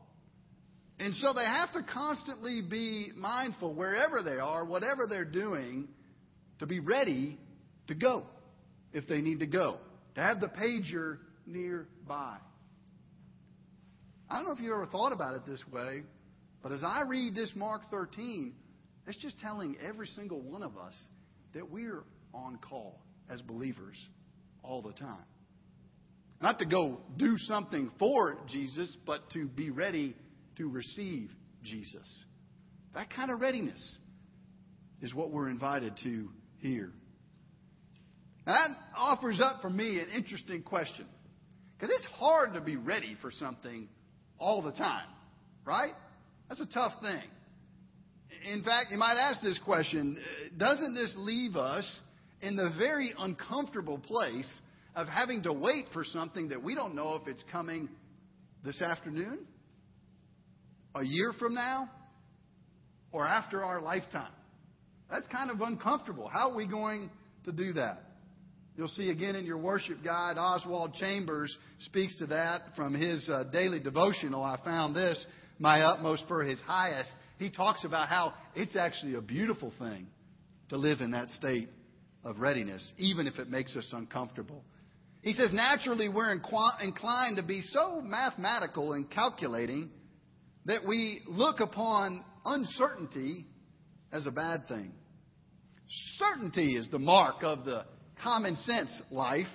And 1.00 1.14
so 1.16 1.34
they 1.34 1.46
have 1.46 1.72
to 1.74 1.84
constantly 1.92 2.62
be 2.62 3.12
mindful 3.16 3.74
wherever 3.74 4.22
they 4.24 4.40
are, 4.40 4.64
whatever 4.64 5.02
they're 5.10 5.26
doing, 5.26 5.88
to 6.60 6.66
be 6.66 6.80
ready 6.80 7.38
to 7.88 7.96
go 7.96 8.24
if 8.94 9.08
they 9.08 9.20
need 9.20 9.40
to 9.40 9.48
go, 9.48 9.80
to 10.16 10.22
have 10.22 10.40
the 10.40 10.48
pager 10.48 11.18
nearby. 11.46 12.38
I 14.34 14.38
don't 14.38 14.46
know 14.48 14.54
if 14.54 14.60
you 14.62 14.74
ever 14.74 14.88
thought 14.88 15.12
about 15.12 15.36
it 15.36 15.46
this 15.46 15.62
way, 15.72 16.02
but 16.64 16.72
as 16.72 16.84
I 16.84 17.04
read 17.08 17.36
this 17.36 17.52
Mark 17.56 17.84
13, 17.92 18.52
it's 19.06 19.18
just 19.20 19.38
telling 19.40 19.78
every 19.80 20.08
single 20.08 20.42
one 20.42 20.64
of 20.64 20.76
us 20.76 20.96
that 21.54 21.70
we're 21.70 22.04
on 22.34 22.58
call 22.58 23.00
as 23.30 23.44
believers 23.44 23.96
all 24.64 24.82
the 24.82 24.94
time. 24.94 25.24
Not 26.42 26.58
to 26.60 26.66
go 26.66 27.02
do 27.16 27.38
something 27.38 27.92
for 28.00 28.40
Jesus, 28.48 28.98
but 29.06 29.30
to 29.34 29.46
be 29.46 29.70
ready 29.70 30.16
to 30.58 30.68
receive 30.68 31.30
Jesus. 31.64 32.26
That 32.96 33.12
kind 33.12 33.30
of 33.30 33.40
readiness 33.40 33.98
is 35.04 35.14
what 35.14 35.30
we're 35.30 35.50
invited 35.50 35.94
to 36.06 36.30
here. 36.58 36.90
That 38.48 38.70
offers 38.98 39.40
up 39.40 39.62
for 39.62 39.70
me 39.70 40.00
an 40.00 40.08
interesting 40.10 40.64
question. 40.64 41.06
Because 41.78 41.96
it's 42.00 42.08
hard 42.16 42.56
to 42.56 42.62
be 42.62 42.78
ready 42.78 43.16
for 43.22 43.30
something 43.30 43.88
all 44.44 44.62
the 44.62 44.74
time, 44.74 45.08
right? 45.66 45.94
That's 46.50 46.60
a 46.60 46.66
tough 46.66 46.94
thing. 47.02 47.24
In 48.52 48.62
fact, 48.64 48.92
you 48.92 48.98
might 48.98 49.16
ask 49.18 49.42
this 49.42 49.60
question 49.64 50.18
Doesn't 50.58 50.94
this 50.94 51.16
leave 51.18 51.56
us 51.56 52.00
in 52.42 52.58
the 52.58 52.72
very 52.78 53.14
uncomfortable 53.18 53.98
place 53.98 54.52
of 54.96 55.08
having 55.08 55.44
to 55.44 55.54
wait 55.54 55.86
for 55.94 56.04
something 56.04 56.50
that 56.50 56.62
we 56.62 56.76
don't 56.76 56.94
know 56.94 57.16
if 57.16 57.28
it's 57.28 57.44
coming 57.52 57.88
this 58.66 58.82
afternoon 58.82 59.46
a 60.96 61.04
year 61.04 61.34
from 61.40 61.56
now 61.56 61.90
or 63.12 63.26
after 63.26 63.64
our 63.64 63.82
lifetime. 63.82 64.32
That's 65.10 65.26
kind 65.28 65.50
of 65.50 65.62
uncomfortable. 65.62 66.28
How 66.28 66.52
are 66.52 66.56
we 66.56 66.68
going 66.68 67.10
to 67.46 67.52
do 67.52 67.74
that? 67.74 68.04
You'll 68.76 68.88
see 68.88 69.10
again 69.10 69.36
in 69.36 69.46
your 69.46 69.60
worship 69.60 70.04
guide, 70.04 70.38
Oswald 70.38 70.96
Chambers 70.96 71.56
speaks 71.82 72.18
to 72.18 72.26
that 72.28 72.62
from 72.76 72.96
his 72.96 73.30
uh, 73.30 73.44
daily 73.52 73.80
devotional. 73.80 74.44
I 74.44 74.60
found 74.66 74.96
this, 74.96 75.24
my 75.60 75.82
utmost 75.82 76.24
for 76.28 76.44
his 76.44 76.60
highest. 76.62 77.10
He 77.38 77.52
talks 77.52 77.86
about 77.86 78.10
how 78.10 78.34
it's 78.56 78.76
actually 78.76 79.14
a 79.14 79.22
beautiful 79.22 79.72
thing 79.78 80.08
to 80.70 80.78
live 80.78 81.02
in 81.02 81.12
that 81.12 81.30
state 81.30 81.70
of 82.24 82.40
readiness, 82.40 82.94
even 82.98 83.28
if 83.28 83.38
it 83.38 83.48
makes 83.48 83.76
us 83.76 83.88
uncomfortable. 83.92 84.64
He 85.22 85.34
says, 85.34 85.52
naturally, 85.54 86.10
we're 86.10 86.32
inclined 86.32 87.38
to 87.38 87.44
be 87.44 87.62
so 87.62 88.02
mathematical 88.02 88.94
and 88.94 89.10
calculating 89.10 89.92
that 90.66 90.86
we 90.86 91.22
look 91.28 91.60
upon 91.60 92.26
uncertainty 92.44 93.46
as 94.12 94.26
a 94.26 94.32
bad 94.32 94.68
thing. 94.68 94.94
Certainty 96.18 96.76
is 96.76 96.90
the 96.90 97.00
mark 97.00 97.44
of 97.44 97.66
the 97.66 97.86
common 98.22 98.56
sense 98.58 98.92
life. 99.12 99.48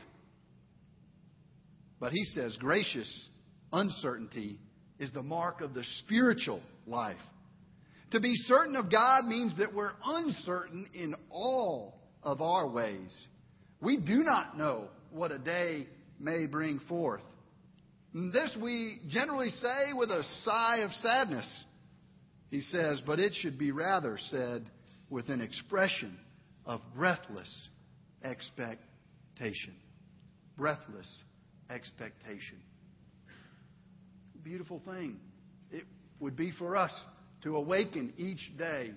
But 2.01 2.13
he 2.13 2.25
says 2.25 2.57
gracious 2.59 3.29
uncertainty 3.73 4.59
is 4.99 5.13
the 5.13 5.23
mark 5.23 5.61
of 5.61 5.75
the 5.75 5.85
spiritual 6.05 6.63
life. 6.87 7.17
To 8.13 8.21
be 8.21 8.35
certain 8.47 8.77
of 8.77 8.91
God 8.91 9.27
means 9.27 9.57
that 9.59 9.75
we're 9.75 9.93
uncertain 10.05 10.87
in 10.95 11.15
all 11.31 12.01
of 12.23 12.41
our 12.41 12.67
ways. 12.67 13.15
We 13.81 13.99
do 13.99 14.23
not 14.23 14.57
know 14.57 14.89
what 15.11 15.31
a 15.31 15.39
day 15.39 15.87
may 16.19 16.47
bring 16.47 16.81
forth. 16.89 17.23
This 18.15 18.57
we 18.61 19.01
generally 19.09 19.51
say 19.51 19.93
with 19.93 20.11
a 20.11 20.25
sigh 20.43 20.79
of 20.79 20.93
sadness. 20.93 21.65
He 22.51 22.61
says, 22.63 23.03
but 23.07 23.19
it 23.19 23.35
should 23.35 23.59
be 23.59 23.71
rather 23.71 24.19
said 24.31 24.65
with 25.11 25.29
an 25.29 25.43
expression 25.43 26.19
of 26.65 26.81
breathless 26.97 27.69
expectation. 28.29 29.75
Breathless 30.57 31.09
expectation. 31.71 32.59
Beautiful 34.43 34.81
thing 34.85 35.19
it 35.71 35.85
would 36.21 36.37
be 36.37 36.53
for 36.59 36.77
us 36.77 36.93
to 37.43 37.57
awaken 37.57 38.13
each 38.17 38.57
day 38.57 38.93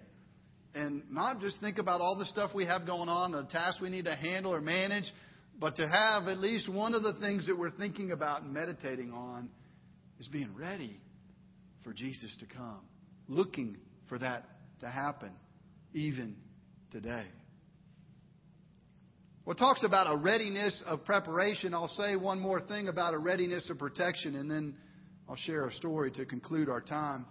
and 0.73 1.03
not 1.11 1.41
just 1.41 1.59
think 1.59 1.77
about 1.77 1.99
all 1.99 2.15
the 2.17 2.25
stuff 2.25 2.51
we 2.53 2.65
have 2.65 2.85
going 2.85 3.09
on, 3.09 3.31
the 3.31 3.43
tasks 3.43 3.81
we 3.81 3.89
need 3.89 4.05
to 4.05 4.15
handle 4.15 4.53
or 4.53 4.61
manage, 4.61 5.11
but 5.59 5.75
to 5.75 5.87
have 5.87 6.27
at 6.27 6.37
least 6.37 6.69
one 6.69 6.93
of 6.93 7.03
the 7.03 7.13
things 7.19 7.45
that 7.47 7.57
we're 7.57 7.71
thinking 7.71 8.11
about 8.11 8.43
and 8.43 8.53
meditating 8.53 9.11
on 9.11 9.49
is 10.19 10.27
being 10.27 10.55
ready 10.57 10.97
for 11.83 11.93
Jesus 11.93 12.35
to 12.39 12.45
come, 12.45 12.81
looking 13.27 13.77
for 14.07 14.17
that 14.19 14.45
to 14.79 14.87
happen 14.87 15.31
even 15.93 16.35
today. 16.91 17.25
Well, 19.45 19.55
talks 19.55 19.83
about 19.83 20.11
a 20.11 20.17
readiness 20.17 20.83
of 20.85 21.03
preparation. 21.03 21.73
I'll 21.73 21.87
say 21.87 22.15
one 22.15 22.39
more 22.39 22.61
thing 22.61 22.87
about 22.87 23.13
a 23.13 23.17
readiness 23.17 23.69
of 23.69 23.79
protection, 23.79 24.35
and 24.35 24.49
then 24.49 24.75
I'll 25.27 25.35
share 25.35 25.65
a 25.65 25.73
story 25.73 26.11
to 26.11 26.25
conclude 26.25 26.69
our 26.69 26.81
time 26.81 27.25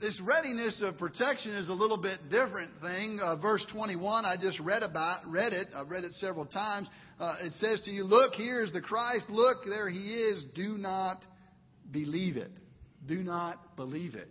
this 0.00 0.20
readiness 0.20 0.82
of 0.82 0.98
protection 0.98 1.52
is 1.52 1.68
a 1.68 1.72
little 1.72 1.96
bit 1.96 2.28
different 2.28 2.70
thing. 2.82 3.18
Uh, 3.20 3.36
verse 3.36 3.64
21, 3.72 4.26
I 4.26 4.36
just 4.36 4.60
read 4.60 4.82
about, 4.82 5.20
read 5.26 5.52
it. 5.52 5.68
I've 5.74 5.88
read 5.88 6.04
it 6.04 6.12
several 6.14 6.44
times. 6.44 6.88
Uh, 7.18 7.36
it 7.40 7.52
says 7.54 7.80
to 7.82 7.90
you, 7.90 8.04
"Look, 8.04 8.34
here 8.34 8.62
is 8.62 8.72
the 8.72 8.80
Christ. 8.82 9.30
Look, 9.30 9.64
there 9.64 9.88
He 9.88 10.12
is. 10.12 10.44
Do 10.54 10.76
not 10.76 11.24
believe 11.90 12.36
it. 12.36 12.50
Do 13.06 13.22
not 13.22 13.76
believe 13.76 14.14
it." 14.14 14.28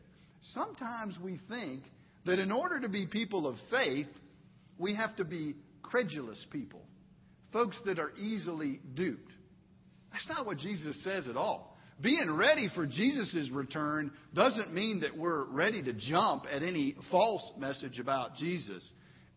Sometimes 0.53 1.17
we 1.19 1.39
think 1.49 1.83
that 2.25 2.37
in 2.37 2.51
order 2.51 2.79
to 2.81 2.89
be 2.89 3.07
people 3.07 3.47
of 3.47 3.55
faith, 3.71 4.09
we 4.77 4.93
have 4.93 5.15
to 5.15 5.25
be 5.25 5.55
credulous 5.89 6.43
people, 6.51 6.81
folks 7.53 7.77
that 7.85 7.99
are 7.99 8.11
easily 8.17 8.79
duped. 8.93 9.31
That's 10.11 10.27
not 10.29 10.45
what 10.45 10.57
Jesus 10.57 11.01
says 11.03 11.27
at 11.27 11.37
all. 11.37 11.77
Being 12.01 12.35
ready 12.35 12.69
for 12.75 12.85
Jesus' 12.85 13.49
return 13.51 14.11
doesn't 14.33 14.73
mean 14.73 15.01
that 15.01 15.17
we're 15.17 15.45
ready 15.49 15.81
to 15.83 15.93
jump 15.93 16.43
at 16.51 16.61
any 16.61 16.95
false 17.09 17.43
message 17.57 17.99
about 17.99 18.35
Jesus. 18.35 18.89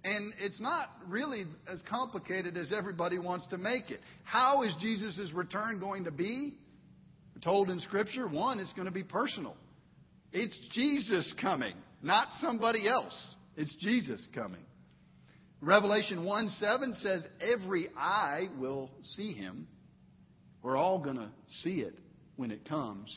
And 0.05 0.33
it's 0.41 0.61
not 0.61 0.89
really 1.07 1.45
as 1.73 1.81
complicated 1.89 2.57
as 2.57 2.73
everybody 2.77 3.19
wants 3.19 3.47
to 3.49 3.59
make 3.59 3.91
it. 3.91 4.01
How 4.25 4.63
is 4.63 4.75
Jesus' 4.81 5.31
return 5.33 5.79
going 5.79 6.05
to 6.05 6.11
be? 6.11 6.55
We're 7.35 7.43
told 7.43 7.71
in 7.71 7.79
Scripture, 7.81 8.29
one, 8.29 8.59
it's 8.59 8.73
going 8.73 8.87
to 8.87 8.93
be 8.93 9.05
personal. 9.05 9.57
It's 10.33 10.59
Jesus 10.73 11.33
coming, 11.41 11.75
not 12.03 12.29
somebody 12.41 12.89
else. 12.89 13.37
It's 13.57 13.75
Jesus 13.77 14.27
coming. 14.35 14.61
Revelation 15.61 16.25
1 16.25 16.49
7 16.51 16.95
says, 16.95 17.27
Every 17.41 17.89
eye 17.97 18.49
will 18.59 18.91
see 19.03 19.33
him. 19.33 19.67
We're 20.63 20.77
all 20.77 20.99
going 20.99 21.17
to 21.17 21.31
see 21.63 21.81
it 21.81 21.99
when 22.37 22.51
it 22.51 22.69
comes. 22.69 23.17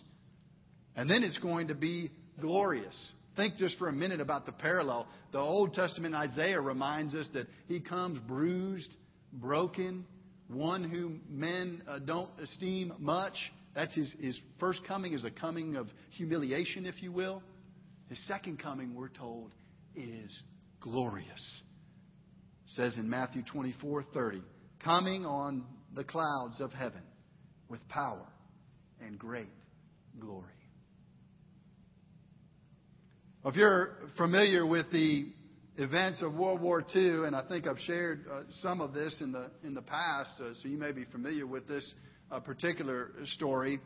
And 0.96 1.10
then 1.10 1.24
it's 1.24 1.38
going 1.38 1.68
to 1.68 1.76
be 1.76 2.12
glorious. 2.40 2.96
Think 3.36 3.56
just 3.58 3.78
for 3.78 3.88
a 3.88 3.94
minute 3.94 4.20
about 4.20 4.46
the 4.46 4.52
parallel. 4.52 5.08
The 5.32 5.40
Old 5.40 5.74
Testament 5.74 6.16
Isaiah 6.16 6.60
reminds 6.60 7.16
us 7.16 7.30
that 7.34 7.48
he 7.68 7.80
comes 7.80 8.20
bruised, 8.28 8.94
broken, 9.32 10.06
one 10.50 10.84
whom 10.84 11.22
men 11.30 11.82
uh, 11.88 12.00
don't 12.00 12.30
esteem 12.40 12.94
much. 13.00 13.36
That's 13.74 13.96
his, 13.96 14.14
his 14.20 14.40
first 14.60 14.82
coming 14.86 15.14
is 15.14 15.24
a 15.24 15.32
coming 15.32 15.78
of 15.78 15.88
humiliation, 16.10 16.86
if 16.86 17.02
you 17.02 17.12
will. 17.12 17.42
His 18.10 18.28
second 18.28 18.60
coming, 18.60 18.94
we're 18.94 19.08
told, 19.08 19.54
is 19.96 20.38
glorious. 20.82 21.62
Says 22.76 22.96
in 22.96 23.10
Matthew 23.10 23.44
24 23.52 24.04
30, 24.14 24.42
coming 24.84 25.26
on 25.26 25.66
the 25.94 26.06
clouds 26.06 26.62
of 26.62 26.72
heaven 26.72 27.02
with 27.68 27.86
power 27.90 28.26
and 29.06 29.20
great 29.20 29.50
glory. 30.20 30.46
If 33.44 33.56
you're 33.56 33.98
familiar 34.16 34.66
with 34.66 34.90
the 34.92 35.34
events 35.78 36.22
of 36.22 36.34
World 36.34 36.62
War 36.62 36.86
II, 36.96 37.26
and 37.26 37.36
I 37.36 37.44
think 37.50 37.68
I've 37.68 37.80
shared 37.80 38.26
uh, 38.32 38.44
some 38.62 38.80
of 38.80 38.94
this 38.94 39.20
in 39.20 39.34
the 39.34 39.52
in 39.66 39.74
the 39.74 39.82
past, 39.82 40.40
uh, 40.40 40.54
so 40.62 40.70
you 40.70 40.78
may 40.78 40.94
be 40.94 41.04
familiar 41.06 41.46
with 41.46 41.68
this 41.68 41.94
uh, 42.32 42.40
particular 42.40 43.12
story. 43.26 43.80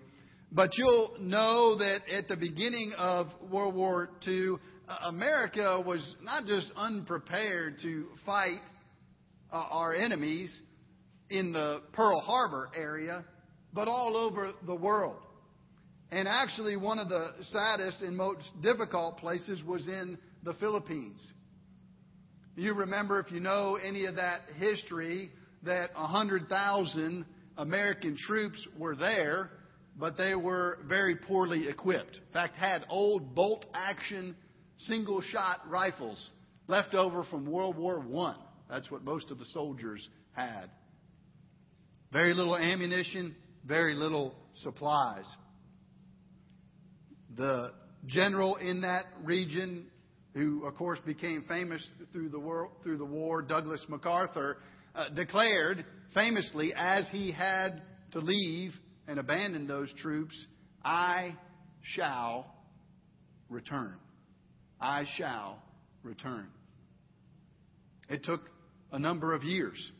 But 0.51 0.69
you'll 0.77 1.15
know 1.21 1.75
that 1.77 2.01
at 2.15 2.27
the 2.27 2.37
beginning 2.37 2.93
of 2.99 3.27
World 3.49 3.73
War 3.73 4.09
II, 4.27 4.57
America 5.05 5.81
was 5.85 6.15
not 6.21 6.45
just 6.45 6.71
unprepared 6.75 7.79
to 7.81 8.05
fight 8.25 8.59
uh, 9.55 9.67
our 9.71 9.93
enemies 9.93 10.53
in 11.29 11.53
the 11.53 11.81
Pearl 11.93 12.19
Harbor 12.19 12.69
area, 12.75 13.23
but 13.73 13.87
all 13.87 14.17
over 14.17 14.51
the 14.65 14.75
world. 14.75 15.21
And 16.11 16.27
actually, 16.27 16.75
one 16.75 16.99
of 16.99 17.07
the 17.07 17.29
saddest 17.51 18.01
and 18.01 18.17
most 18.17 18.43
difficult 18.61 19.17
places 19.17 19.63
was 19.63 19.87
in 19.87 20.17
the 20.43 20.53
Philippines. 20.55 21.25
You 22.57 22.73
remember, 22.73 23.19
if 23.21 23.31
you 23.31 23.39
know 23.39 23.77
any 23.81 24.05
of 24.05 24.15
that 24.15 24.41
history, 24.57 25.31
that 25.63 25.93
100,000 25.95 27.25
American 27.57 28.17
troops 28.17 28.67
were 28.77 28.95
there, 28.95 29.51
but 29.97 30.17
they 30.17 30.35
were 30.35 30.79
very 30.85 31.15
poorly 31.15 31.69
equipped. 31.69 32.17
In 32.17 32.33
fact, 32.33 32.55
had 32.55 32.83
old 32.89 33.33
bolt 33.33 33.65
action 33.73 34.35
single 34.79 35.21
shot 35.21 35.59
rifles 35.69 36.31
left 36.67 36.93
over 36.93 37.23
from 37.23 37.49
World 37.49 37.77
War 37.77 38.03
I. 38.17 38.44
That's 38.69 38.89
what 38.89 39.03
most 39.03 39.31
of 39.31 39.39
the 39.39 39.45
soldiers 39.45 40.07
had. 40.33 40.69
Very 42.11 42.33
little 42.33 42.55
ammunition, 42.55 43.35
very 43.65 43.95
little 43.95 44.35
supplies. 44.61 45.25
The 47.35 47.71
general 48.05 48.55
in 48.55 48.81
that 48.81 49.05
region, 49.23 49.87
who 50.33 50.65
of 50.65 50.75
course 50.75 50.99
became 51.05 51.43
famous 51.47 51.85
through 52.11 52.29
the 52.29 52.39
war, 52.39 52.69
through 52.83 52.97
the 52.97 53.05
war 53.05 53.41
Douglas 53.41 53.85
MacArthur, 53.89 54.57
uh, 54.93 55.09
declared 55.09 55.85
famously 56.13 56.73
as 56.75 57.07
he 57.11 57.31
had 57.31 57.81
to 58.11 58.19
leave 58.19 58.71
and 59.07 59.19
abandon 59.19 59.67
those 59.67 59.93
troops, 59.97 60.35
I 60.83 61.35
shall 61.81 62.45
return. 63.49 63.95
I 64.79 65.05
shall 65.17 65.61
return. 66.03 66.47
It 68.09 68.23
took 68.23 68.41
a 68.95 68.99
number 68.99 69.33
of 69.33 69.43
years 69.43 69.91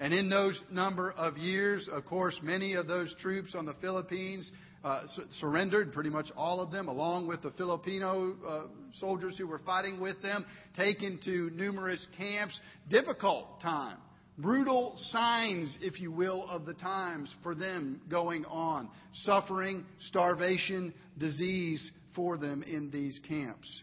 and 0.00 0.14
in 0.14 0.28
those 0.28 0.60
number 0.70 1.10
of 1.12 1.36
years, 1.36 1.88
of 1.90 2.04
course, 2.04 2.38
many 2.42 2.74
of 2.74 2.86
those 2.86 3.12
troops 3.20 3.54
on 3.54 3.66
the 3.66 3.74
Philippines 3.80 4.50
uh, 4.84 5.02
surrendered, 5.40 5.92
pretty 5.92 6.10
much 6.10 6.26
all 6.36 6.60
of 6.60 6.70
them, 6.70 6.86
along 6.86 7.26
with 7.26 7.42
the 7.42 7.50
Filipino 7.52 8.36
uh, 8.46 8.62
soldiers 9.00 9.36
who 9.36 9.48
were 9.48 9.58
fighting 9.66 10.00
with 10.00 10.22
them, 10.22 10.46
taken 10.76 11.18
to 11.24 11.50
numerous 11.50 12.06
camps. 12.16 12.58
Difficult 12.88 13.60
time. 13.60 13.96
Brutal 14.38 14.94
signs, 15.10 15.76
if 15.80 16.00
you 16.00 16.12
will, 16.12 16.48
of 16.48 16.64
the 16.64 16.74
times 16.74 17.34
for 17.42 17.56
them 17.56 18.00
going 18.08 18.44
on. 18.44 18.88
Suffering, 19.24 19.84
starvation, 20.06 20.94
disease 21.18 21.90
for 22.14 22.38
them 22.38 22.62
in 22.62 22.88
these 22.92 23.18
camps. 23.26 23.82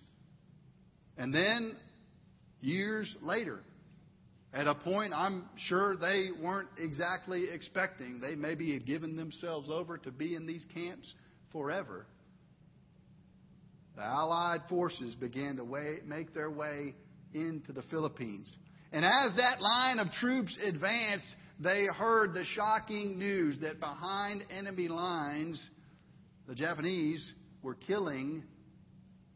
And 1.18 1.36
then, 1.36 1.76
years 2.62 3.14
later, 3.22 3.60
at 4.56 4.68
a 4.68 4.74
point 4.74 5.14
I'm 5.14 5.50
sure 5.58 5.98
they 5.98 6.30
weren't 6.42 6.70
exactly 6.80 7.48
expecting. 7.52 8.22
They 8.22 8.36
maybe 8.36 8.74
had 8.74 8.86
given 8.86 9.18
themselves 9.18 9.70
over 9.70 9.98
to 10.00 10.12
be 10.12 10.34
in 10.34 10.48
these 10.48 10.66
camps 10.74 11.14
forever. 11.52 12.08
The 13.98 14.04
Allied 14.04 14.62
forces 14.70 15.14
began 15.16 15.58
to 15.58 15.66
way, 15.66 15.98
make 16.06 16.34
their 16.34 16.50
way 16.50 16.96
into 17.34 17.74
the 17.74 17.82
Philippines. 17.84 18.50
And 18.94 19.04
as 19.04 19.36
that 19.36 19.62
line 19.62 20.00
of 20.00 20.08
troops 20.22 20.58
advanced, 20.66 21.28
they 21.60 21.86
heard 21.86 22.34
the 22.34 22.46
shocking 22.46 23.20
news 23.20 23.60
that 23.62 23.82
behind 23.82 24.46
enemy 24.50 24.88
lines, 24.88 25.62
the 26.48 26.56
Japanese 26.56 27.34
were 27.62 27.76
killing 27.76 28.44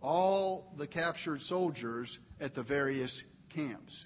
all 0.01 0.73
the 0.77 0.87
captured 0.87 1.41
soldiers 1.41 2.17
at 2.39 2.55
the 2.55 2.63
various 2.63 3.21
camps. 3.53 4.05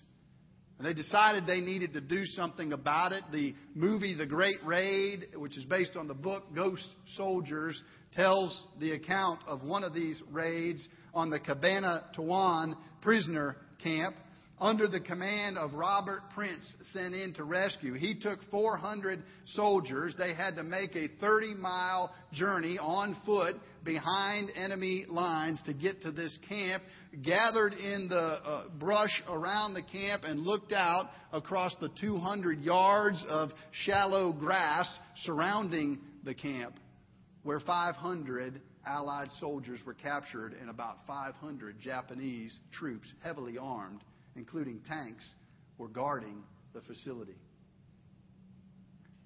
And 0.77 0.87
they 0.87 0.93
decided 0.93 1.45
they 1.45 1.61
needed 1.61 1.93
to 1.93 2.01
do 2.01 2.25
something 2.25 2.73
about 2.73 3.11
it. 3.11 3.23
The 3.31 3.53
movie 3.75 4.15
The 4.15 4.25
Great 4.25 4.57
Raid, 4.65 5.27
which 5.35 5.57
is 5.57 5.65
based 5.65 5.95
on 5.95 6.07
the 6.07 6.13
book 6.13 6.43
Ghost 6.55 6.87
Soldiers, 7.15 7.81
tells 8.13 8.67
the 8.79 8.91
account 8.91 9.41
of 9.47 9.63
one 9.63 9.83
of 9.83 9.93
these 9.93 10.21
raids 10.31 10.87
on 11.13 11.29
the 11.29 11.39
Cabanatuan 11.39 12.75
prisoner 13.01 13.57
camp 13.83 14.15
under 14.63 14.87
the 14.87 15.01
command 15.01 15.57
of 15.57 15.73
Robert 15.73 16.21
Prince 16.33 16.63
sent 16.93 17.13
in 17.13 17.33
to 17.33 17.43
rescue. 17.43 17.95
He 17.95 18.15
took 18.17 18.39
400 18.49 19.21
soldiers. 19.47 20.15
They 20.17 20.33
had 20.33 20.55
to 20.55 20.63
make 20.63 20.95
a 20.95 21.09
30 21.19 21.55
mile 21.55 22.15
journey 22.31 22.77
on 22.79 23.17
foot 23.25 23.57
behind 23.83 24.49
enemy 24.55 25.05
lines 25.09 25.61
to 25.65 25.73
get 25.73 26.01
to 26.03 26.11
this 26.11 26.39
camp, 26.47 26.81
gathered 27.21 27.73
in 27.73 28.07
the 28.07 28.15
uh, 28.15 28.69
brush 28.79 29.21
around 29.29 29.73
the 29.73 29.81
camp 29.81 30.23
and 30.25 30.39
looked 30.39 30.71
out 30.71 31.09
across 31.33 31.75
the 31.81 31.89
200 31.99 32.61
yards 32.61 33.21
of 33.27 33.51
shallow 33.71 34.31
grass 34.31 34.87
surrounding 35.25 35.99
the 36.23 36.33
camp 36.33 36.79
where 37.43 37.59
500 37.59 38.61
Allied 38.85 39.29
soldiers 39.39 39.79
were 39.85 39.93
captured 39.93 40.55
and 40.59 40.69
about 40.69 40.97
500 41.05 41.79
Japanese 41.79 42.57
troops, 42.71 43.07
heavily 43.21 43.57
armed, 43.57 44.01
including 44.35 44.81
tanks, 44.87 45.25
were 45.77 45.87
guarding 45.87 46.43
the 46.73 46.81
facility. 46.81 47.35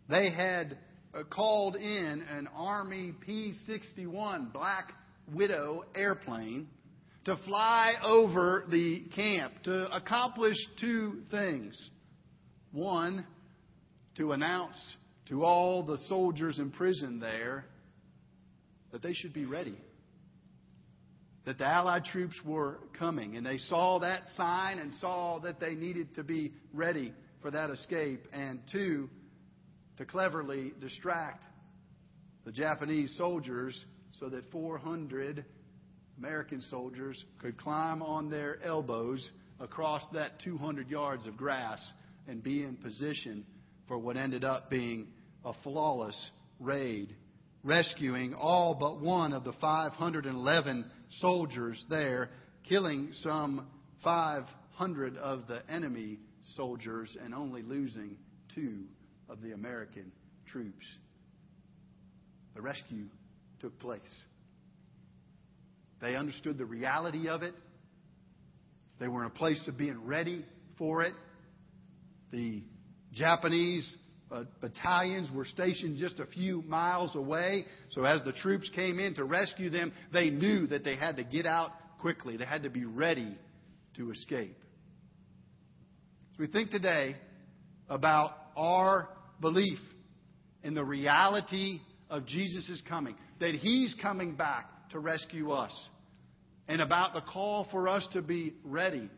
They 0.10 0.32
had 0.32 0.78
uh, 1.14 1.24
called 1.24 1.76
in 1.76 2.26
an 2.30 2.48
Army 2.56 3.14
P 3.26 3.54
61 3.66 4.52
Black 4.54 4.94
Widow 5.34 5.84
airplane 5.96 6.68
to 7.26 7.36
fly 7.46 7.94
over 8.04 8.64
the 8.70 9.04
camp 9.14 9.52
to 9.64 9.94
accomplish 9.94 10.56
two 10.80 11.24
things. 11.30 11.90
One, 12.72 13.26
to 14.16 14.32
announce 14.32 14.78
to 15.28 15.44
all 15.44 15.84
the 15.84 15.98
soldiers 16.08 16.60
imprisoned 16.60 17.22
there 17.22 17.66
that 18.92 19.02
they 19.02 19.14
should 19.14 19.34
be 19.34 19.46
ready 19.46 19.78
that 21.48 21.58
the 21.58 21.66
Allied 21.66 22.04
troops 22.04 22.36
were 22.44 22.78
coming. 23.00 23.38
And 23.38 23.46
they 23.46 23.58
saw 23.58 24.00
that 24.00 24.28
sign 24.36 24.80
and 24.80 24.92
saw 25.00 25.40
that 25.40 25.62
they 25.62 25.76
needed 25.76 26.14
to 26.16 26.24
be 26.24 26.52
ready 26.74 27.14
for 27.42 27.50
that 27.52 27.70
escape. 27.70 28.28
And 28.34 28.60
two, 28.70 29.10
to 29.98 30.04
cleverly 30.04 30.74
distract 30.82 31.46
the 32.44 32.52
Japanese 32.52 33.16
soldiers 33.18 33.82
so 34.20 34.28
that 34.28 34.52
400 34.52 35.46
American 36.18 36.60
soldiers 36.64 37.24
could 37.40 37.58
climb 37.58 38.02
on 38.02 38.30
their 38.30 38.62
elbows 38.62 39.32
across 39.62 40.04
that 40.12 40.42
200 40.44 40.90
yards 40.90 41.28
of 41.28 41.38
grass 41.38 41.80
and 42.28 42.44
be 42.44 42.64
in 42.64 42.76
position 42.76 43.46
for 43.88 43.98
what 43.98 44.18
ended 44.18 44.44
up 44.44 44.70
being 44.70 45.08
a 45.46 45.54
flawless 45.64 46.30
raid, 46.60 47.16
rescuing 47.64 48.34
all 48.34 48.76
but 48.76 49.00
one 49.00 49.32
of 49.32 49.46
the 49.46 49.54
511 49.62 50.92
soldiers 51.10 51.84
there, 51.90 52.30
killing 52.68 53.10
some 53.22 53.68
500 54.04 55.18
of 55.18 55.48
the 55.48 55.62
enemy 55.70 56.20
soldiers 56.56 57.16
and 57.24 57.34
only 57.34 57.62
losing 57.62 58.18
two 58.54 58.84
of 59.30 59.42
the 59.42 59.52
American 59.52 60.12
troops. 60.48 60.86
The 62.56 62.62
rescue 62.62 63.06
took 63.62 63.78
place. 63.80 64.02
They 66.02 66.16
understood 66.16 66.58
the 66.58 66.66
reality 66.66 67.28
of 67.28 67.44
it. 67.44 67.54
They 69.00 69.08
were 69.08 69.22
in 69.22 69.28
a 69.28 69.34
place 69.34 69.68
of 69.68 69.78
being 69.78 70.06
ready 70.06 70.46
for 70.78 71.04
it. 71.04 71.14
The 72.32 72.64
Japanese 73.14 73.96
Uh, 74.30 74.44
battalions 74.60 75.30
were 75.32 75.46
stationed 75.46 75.98
just 75.98 76.20
a 76.20 76.26
few 76.26 76.62
miles 76.64 77.16
away. 77.16 77.66
So 77.92 78.04
as 78.04 78.22
the 78.24 78.34
troops 78.34 78.70
came 78.76 79.00
in 79.00 79.16
to 79.16 79.24
rescue 79.24 79.70
them, 79.70 79.94
they 80.12 80.30
knew 80.30 80.68
that 80.68 80.84
they 80.84 80.98
had 80.98 81.16
to 81.16 81.24
get 81.24 81.46
out 81.46 81.72
quickly. 82.00 82.36
They 82.36 82.46
had 82.46 82.64
to 82.64 82.70
be 82.70 82.84
ready 82.84 83.38
to 83.96 84.12
escape. 84.12 84.58
So 86.34 86.40
we 86.40 86.48
think 86.48 86.72
today 86.72 87.16
about 87.90 88.32
our 88.58 89.10
belief 89.40 89.80
in 90.62 90.74
the 90.74 90.84
reality 90.84 91.80
of 92.10 92.26
Jesus' 92.26 92.82
coming, 92.88 93.16
that 93.40 93.56
He's 93.56 93.96
coming 94.02 94.36
back 94.36 94.90
to 94.92 95.00
rescue 95.00 95.52
us, 95.52 95.74
and 96.68 96.82
about 96.82 97.14
the 97.14 97.22
call 97.22 97.68
for 97.72 97.88
us 97.88 98.06
to 98.12 98.22
be 98.22 98.54
ready. 98.66 99.10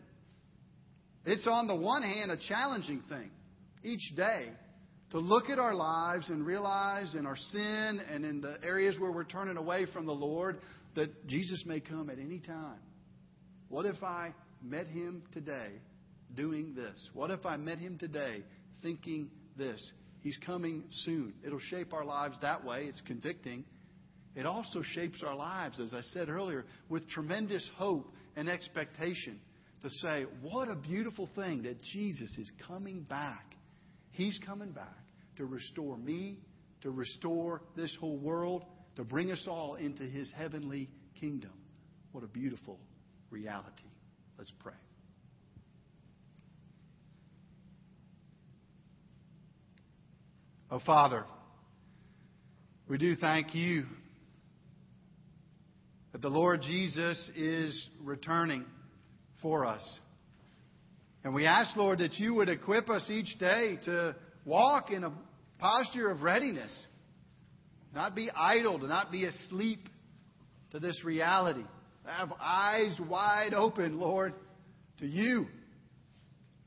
It's 1.26 1.48
on 1.48 1.68
the 1.68 1.76
one 1.76 2.04
hand 2.04 2.32
a 2.32 2.38
challenging 2.38 3.02
thing 3.10 3.32
each 3.84 4.16
day 4.16 4.50
to 5.12 5.20
look 5.20 5.50
at 5.50 5.58
our 5.58 5.74
lives 5.74 6.30
and 6.30 6.46
realize 6.46 7.16
in 7.16 7.26
our 7.26 7.38
sin 7.38 8.02
and 8.12 8.24
in 8.24 8.42
the 8.42 8.58
areas 8.64 8.96
where 9.00 9.12
we're 9.12 9.24
turning 9.24 9.58
away 9.58 9.86
from 9.92 10.06
the 10.06 10.14
Lord 10.14 10.60
that 10.96 11.28
Jesus 11.28 11.64
may 11.66 11.80
come 11.80 12.10
at 12.10 12.20
any 12.20 12.40
time. 12.40 12.80
What 13.70 13.86
if 13.86 14.04
I 14.04 14.34
met 14.62 14.88
him 14.88 15.24
today 15.34 15.80
doing 16.36 16.76
this? 16.76 17.10
What 17.14 17.32
if 17.32 17.46
I 17.46 17.58
met 17.58 17.80
him 17.80 17.98
today 17.98 18.44
thinking 18.82 19.30
this? 19.58 19.82
He's 20.22 20.38
coming 20.46 20.84
soon. 21.06 21.34
It'll 21.46 21.60
shape 21.60 21.94
our 21.94 22.06
lives 22.06 22.38
that 22.42 22.64
way. 22.64 22.86
It's 22.86 23.02
convicting. 23.02 23.64
It 24.36 24.46
also 24.46 24.82
shapes 24.84 25.24
our 25.26 25.36
lives, 25.36 25.80
as 25.80 25.94
I 25.94 26.02
said 26.02 26.30
earlier, 26.30 26.66
with 26.88 27.10
tremendous 27.10 27.68
hope 27.78 28.12
and 28.36 28.50
expectation 28.50 29.40
to 29.82 29.90
say, 29.90 30.26
what 30.42 30.68
a 30.68 30.76
beautiful 30.76 31.30
thing 31.36 31.64
that 31.64 31.82
Jesus 31.82 32.30
is 32.38 32.52
coming 32.68 33.02
back. 33.02 33.49
He's 34.20 34.38
coming 34.46 34.72
back 34.72 34.98
to 35.38 35.46
restore 35.46 35.96
me, 35.96 36.40
to 36.82 36.92
restore 36.92 37.62
this 37.78 37.96
whole 38.02 38.18
world, 38.18 38.66
to 38.98 39.06
bring 39.06 39.32
us 39.32 39.46
all 39.48 39.76
into 39.76 40.04
His 40.04 40.30
heavenly 40.36 40.90
kingdom. 41.18 41.54
What 42.12 42.26
a 42.26 42.28
beautiful 42.28 42.82
reality. 43.30 43.72
Let's 44.38 44.52
pray. 44.60 44.74
Oh, 50.70 50.82
Father, 50.86 51.24
we 52.90 52.98
do 52.98 53.16
thank 53.16 53.56
you 53.56 53.86
that 56.12 56.22
the 56.22 56.28
Lord 56.28 56.62
Jesus 56.62 57.32
is 57.38 57.90
returning 58.04 58.66
for 59.42 59.66
us. 59.66 59.82
And 61.24 61.34
we 61.34 61.46
ask, 61.46 61.76
Lord, 61.76 62.00
that 62.00 62.14
you 62.16 62.34
would 62.36 62.50
equip 62.50 62.90
us 62.90 63.10
each 63.10 63.38
day 63.40 63.78
to 63.86 64.16
walk 64.46 64.92
in 64.92 65.04
a 65.04 65.12
posture 65.58 66.10
of 66.10 66.22
readiness. 66.22 66.72
Not 67.94 68.16
be 68.16 68.30
idle, 68.32 68.80
to 68.80 68.88
not 68.88 69.12
be 69.12 69.26
asleep 69.26 69.90
to 70.72 70.80
this 70.80 71.04
reality. 71.04 71.64
Have 72.06 72.32
eyes 72.40 72.98
wide 73.08 73.54
open, 73.54 74.00
Lord, 74.00 74.34
to 75.00 75.06
you. 75.06 75.48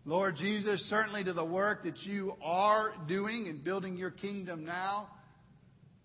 Lord 0.04 0.36
Jesus, 0.36 0.80
certainly 0.90 1.22
to 1.24 1.32
the 1.32 1.44
work 1.44 1.84
that 1.84 1.98
you 2.02 2.34
are 2.42 2.92
doing 3.06 3.46
in 3.46 3.58
building 3.58 3.96
your 3.96 4.10
kingdom 4.10 4.64
now. 4.64 5.08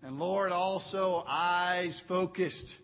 And 0.02 0.18
Lord, 0.18 0.52
also 0.52 1.24
eyes 1.28 2.00
focused 2.06 2.74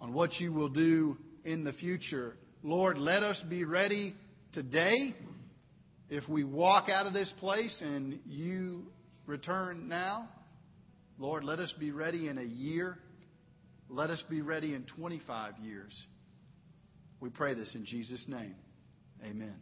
on 0.00 0.14
what 0.14 0.40
you 0.40 0.52
will 0.52 0.70
do 0.70 1.18
in 1.44 1.62
the 1.62 1.74
future. 1.74 2.36
Lord, 2.66 2.98
let 2.98 3.22
us 3.22 3.40
be 3.48 3.62
ready 3.62 4.12
today 4.52 5.14
if 6.10 6.28
we 6.28 6.42
walk 6.42 6.88
out 6.88 7.06
of 7.06 7.12
this 7.12 7.32
place 7.38 7.80
and 7.80 8.18
you 8.26 8.86
return 9.24 9.86
now, 9.86 10.28
Lord, 11.16 11.44
let 11.44 11.60
us 11.60 11.72
be 11.78 11.92
ready 11.92 12.26
in 12.26 12.38
a 12.38 12.42
year. 12.42 12.98
Let 13.88 14.10
us 14.10 14.20
be 14.28 14.40
ready 14.40 14.74
in 14.74 14.82
25 14.82 15.60
years. 15.62 15.96
We 17.20 17.30
pray 17.30 17.54
this 17.54 17.72
in 17.76 17.86
Jesus' 17.86 18.24
name. 18.26 18.56
Amen. 19.24 19.54